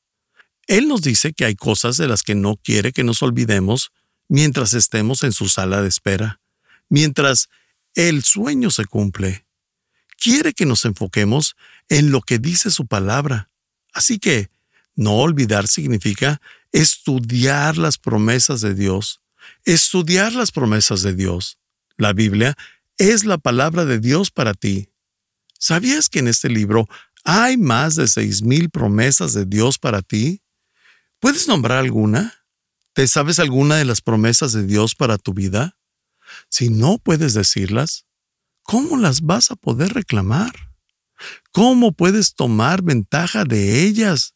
Él 0.68 0.90
nos 0.90 1.02
dice 1.02 1.32
que 1.32 1.46
hay 1.46 1.56
cosas 1.56 1.96
de 1.96 2.08
las 2.08 2.24
que 2.24 2.36
no 2.36 2.58
quiere 2.58 2.92
que 2.92 3.06
nos 3.06 3.24
olvidemos 3.24 3.92
mientras 4.28 4.74
estemos 4.74 5.24
en 5.24 5.32
su 5.32 5.48
sala 5.48 5.82
de 5.82 5.88
espera, 5.88 6.42
mientras 6.90 7.50
el 7.96 8.24
sueño 8.24 8.70
se 8.70 8.84
cumple. 8.84 9.46
Quiere 10.18 10.54
que 10.54 10.66
nos 10.66 10.84
enfoquemos 10.84 11.56
en 11.88 12.12
lo 12.12 12.22
que 12.22 12.38
dice 12.38 12.70
su 12.70 12.86
palabra. 12.86 13.50
Así 13.94 14.20
que, 14.20 14.50
no 14.96 15.20
olvidar 15.20 15.68
significa 15.68 16.42
estudiar 16.74 17.78
las 17.78 17.98
promesas 17.98 18.60
de 18.60 18.76
Dios. 18.76 19.22
Estudiar 19.64 20.34
las 20.34 20.52
promesas 20.52 21.02
de 21.02 21.14
Dios. 21.14 21.58
La 21.96 22.12
Biblia 22.12 22.58
es 22.98 23.26
la 23.26 23.38
palabra 23.38 23.86
de 23.86 24.00
Dios 24.00 24.32
para 24.32 24.54
ti. 24.54 24.90
¿Sabías 25.60 26.10
que 26.10 26.20
en 26.20 26.28
este 26.28 26.50
libro 26.50 26.88
hay 27.24 27.58
más 27.58 27.96
de 27.96 28.08
seis 28.08 28.42
mil 28.42 28.70
promesas 28.70 29.34
de 29.34 29.46
Dios 29.46 29.78
para 29.78 30.02
ti? 30.02 30.42
¿Puedes 31.20 31.48
nombrar 31.48 31.78
alguna? 31.78 32.46
¿Te 32.94 33.08
sabes 33.08 33.40
alguna 33.40 33.78
de 33.78 33.86
las 33.86 34.02
promesas 34.02 34.54
de 34.54 34.66
Dios 34.66 34.96
para 34.96 35.18
tu 35.18 35.34
vida? 35.34 35.78
Si 36.50 36.70
no 36.70 36.98
puedes 36.98 37.34
decirlas, 37.34 38.06
¿cómo 38.64 38.98
las 38.98 39.22
vas 39.22 39.52
a 39.52 39.56
poder 39.56 39.94
reclamar? 39.94 40.52
¿Cómo 41.52 41.92
puedes 41.92 42.34
tomar 42.34 42.82
ventaja 42.82 43.44
de 43.44 43.84
ellas? 43.84 44.36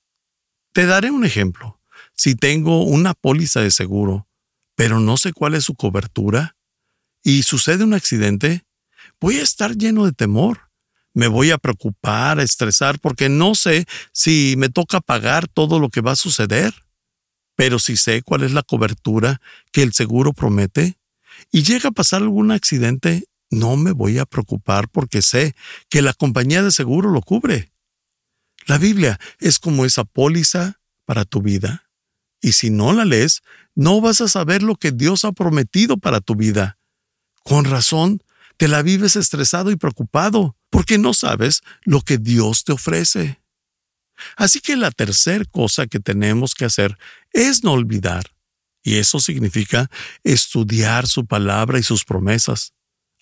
Te 0.73 0.85
daré 0.85 1.11
un 1.11 1.25
ejemplo. 1.25 1.81
Si 2.13 2.35
tengo 2.35 2.83
una 2.83 3.13
póliza 3.13 3.61
de 3.61 3.71
seguro, 3.71 4.27
pero 4.75 4.99
no 4.99 5.17
sé 5.17 5.33
cuál 5.33 5.55
es 5.55 5.63
su 5.63 5.75
cobertura, 5.75 6.54
y 7.25 7.41
sucede 7.41 7.83
un 7.83 7.95
accidente, 7.95 8.65
voy 9.19 9.39
a 9.39 9.41
estar 9.41 9.75
lleno 9.75 10.05
de 10.05 10.11
temor. 10.11 10.69
Me 11.15 11.27
voy 11.27 11.49
a 11.49 11.57
preocupar, 11.57 12.38
a 12.38 12.43
estresar, 12.43 12.99
porque 12.99 13.29
no 13.29 13.55
sé 13.55 13.88
si 14.13 14.53
me 14.59 14.69
toca 14.69 15.01
pagar 15.01 15.47
todo 15.47 15.79
lo 15.79 15.89
que 15.89 16.01
va 16.01 16.11
a 16.11 16.17
suceder. 16.17 16.73
Pero 17.55 17.79
si 17.79 17.97
sé 17.97 18.21
cuál 18.21 18.43
es 18.43 18.51
la 18.51 18.61
cobertura 18.61 19.41
que 19.71 19.81
el 19.81 19.91
seguro 19.93 20.33
promete, 20.33 20.99
y 21.51 21.63
llega 21.63 21.89
a 21.89 21.93
pasar 21.93 22.21
algún 22.21 22.51
accidente, 22.51 23.27
no 23.49 23.75
me 23.75 23.91
voy 23.91 24.19
a 24.19 24.25
preocupar 24.25 24.88
porque 24.88 25.23
sé 25.23 25.55
que 25.89 26.03
la 26.03 26.13
compañía 26.13 26.61
de 26.61 26.71
seguro 26.71 27.09
lo 27.09 27.21
cubre. 27.21 27.71
La 28.67 28.77
Biblia 28.77 29.19
es 29.39 29.57
como 29.57 29.85
esa 29.85 30.03
póliza 30.03 30.79
para 31.05 31.25
tu 31.25 31.41
vida. 31.41 31.89
Y 32.39 32.51
si 32.51 32.69
no 32.69 32.93
la 32.93 33.03
lees, 33.03 33.41
no 33.73 33.99
vas 33.99 34.21
a 34.21 34.27
saber 34.27 34.61
lo 34.61 34.75
que 34.75 34.91
Dios 34.91 35.25
ha 35.25 35.31
prometido 35.31 35.97
para 35.97 36.21
tu 36.21 36.35
vida. 36.35 36.77
Con 37.45 37.65
razón, 37.65 38.23
te 38.58 38.67
la 38.67 38.81
vives 38.81 39.15
estresado 39.15 39.69
y 39.69 39.75
preocupado 39.75 40.58
porque 40.71 40.97
no 40.97 41.13
sabes 41.13 41.62
lo 41.84 42.01
que 42.01 42.17
Dios 42.17 42.63
te 42.63 42.71
ofrece. 42.71 43.39
Así 44.36 44.62
que 44.62 44.75
la 44.75 44.89
tercera 44.89 45.45
cosa 45.45 45.86
que 45.86 45.99
tenemos 45.99 46.55
que 46.55 46.65
hacer 46.65 46.97
es 47.31 47.63
no 47.63 47.73
olvidar. 47.73 48.23
Y 48.81 48.97
eso 48.97 49.19
significa 49.19 49.91
estudiar 50.23 51.05
su 51.05 51.27
palabra 51.27 51.77
y 51.77 51.84
sus 51.84 52.03
promesas. 52.03 52.73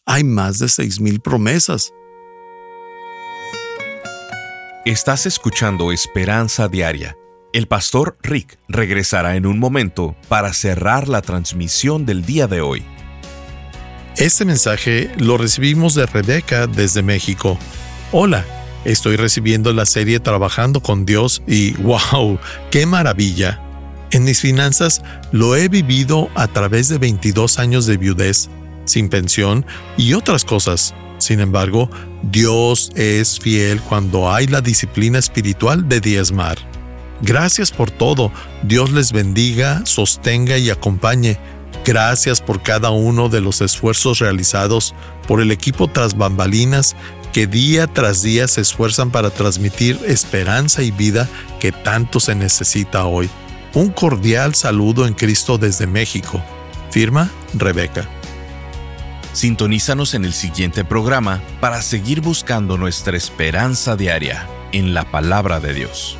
Hay 0.05 0.23
más 0.23 0.57
de 0.59 0.69
seis 0.69 1.01
mil 1.01 1.19
promesas. 1.19 1.91
Estás 4.85 5.25
escuchando 5.25 5.91
Esperanza 5.91 6.69
Diaria. 6.69 7.15
El 7.51 7.67
pastor 7.67 8.17
Rick 8.21 8.57
regresará 8.69 9.35
en 9.35 9.45
un 9.45 9.59
momento 9.59 10.15
para 10.29 10.53
cerrar 10.53 11.07
la 11.09 11.21
transmisión 11.21 12.05
del 12.05 12.25
día 12.25 12.47
de 12.47 12.61
hoy. 12.61 12.85
Este 14.17 14.45
mensaje 14.45 15.09
lo 15.17 15.39
recibimos 15.39 15.95
de 15.95 16.05
Rebeca 16.05 16.67
desde 16.67 17.01
México. 17.01 17.57
Hola, 18.11 18.45
estoy 18.85 19.15
recibiendo 19.15 19.73
la 19.73 19.87
serie 19.87 20.19
Trabajando 20.19 20.81
con 20.81 21.03
Dios 21.03 21.41
y 21.47 21.71
wow, 21.81 22.37
qué 22.69 22.85
maravilla. 22.85 23.59
En 24.11 24.23
mis 24.23 24.39
finanzas 24.39 25.01
lo 25.31 25.55
he 25.55 25.67
vivido 25.67 26.29
a 26.35 26.47
través 26.47 26.89
de 26.89 26.99
22 26.99 27.57
años 27.57 27.87
de 27.87 27.97
viudez, 27.97 28.51
sin 28.85 29.09
pensión 29.09 29.65
y 29.97 30.13
otras 30.13 30.45
cosas. 30.45 30.93
Sin 31.17 31.39
embargo, 31.39 31.89
Dios 32.21 32.91
es 32.95 33.39
fiel 33.39 33.81
cuando 33.81 34.31
hay 34.31 34.45
la 34.45 34.61
disciplina 34.61 35.17
espiritual 35.17 35.89
de 35.89 36.01
diezmar. 36.01 36.59
Gracias 37.23 37.71
por 37.71 37.89
todo. 37.89 38.31
Dios 38.61 38.91
les 38.91 39.11
bendiga, 39.11 39.81
sostenga 39.85 40.59
y 40.59 40.69
acompañe 40.69 41.39
Gracias 41.85 42.41
por 42.41 42.61
cada 42.61 42.91
uno 42.91 43.29
de 43.29 43.41
los 43.41 43.61
esfuerzos 43.61 44.19
realizados 44.19 44.95
por 45.27 45.41
el 45.41 45.51
equipo 45.51 45.87
tras 45.87 46.15
bambalinas 46.15 46.95
que 47.33 47.47
día 47.47 47.87
tras 47.87 48.21
día 48.21 48.47
se 48.47 48.61
esfuerzan 48.61 49.09
para 49.09 49.31
transmitir 49.31 49.99
esperanza 50.05 50.83
y 50.83 50.91
vida 50.91 51.27
que 51.59 51.71
tanto 51.71 52.19
se 52.19 52.35
necesita 52.35 53.05
hoy. 53.05 53.29
Un 53.73 53.89
cordial 53.89 54.53
saludo 54.53 55.07
en 55.07 55.15
Cristo 55.15 55.57
desde 55.57 55.87
México. 55.87 56.41
Firma 56.91 57.31
Rebeca. 57.55 58.07
Sintonízanos 59.33 60.13
en 60.13 60.25
el 60.25 60.33
siguiente 60.33 60.85
programa 60.85 61.41
para 61.59 61.81
seguir 61.81 62.21
buscando 62.21 62.77
nuestra 62.77 63.17
esperanza 63.17 63.95
diaria 63.95 64.47
en 64.71 64.93
la 64.93 65.09
palabra 65.09 65.59
de 65.59 65.73
Dios. 65.73 66.19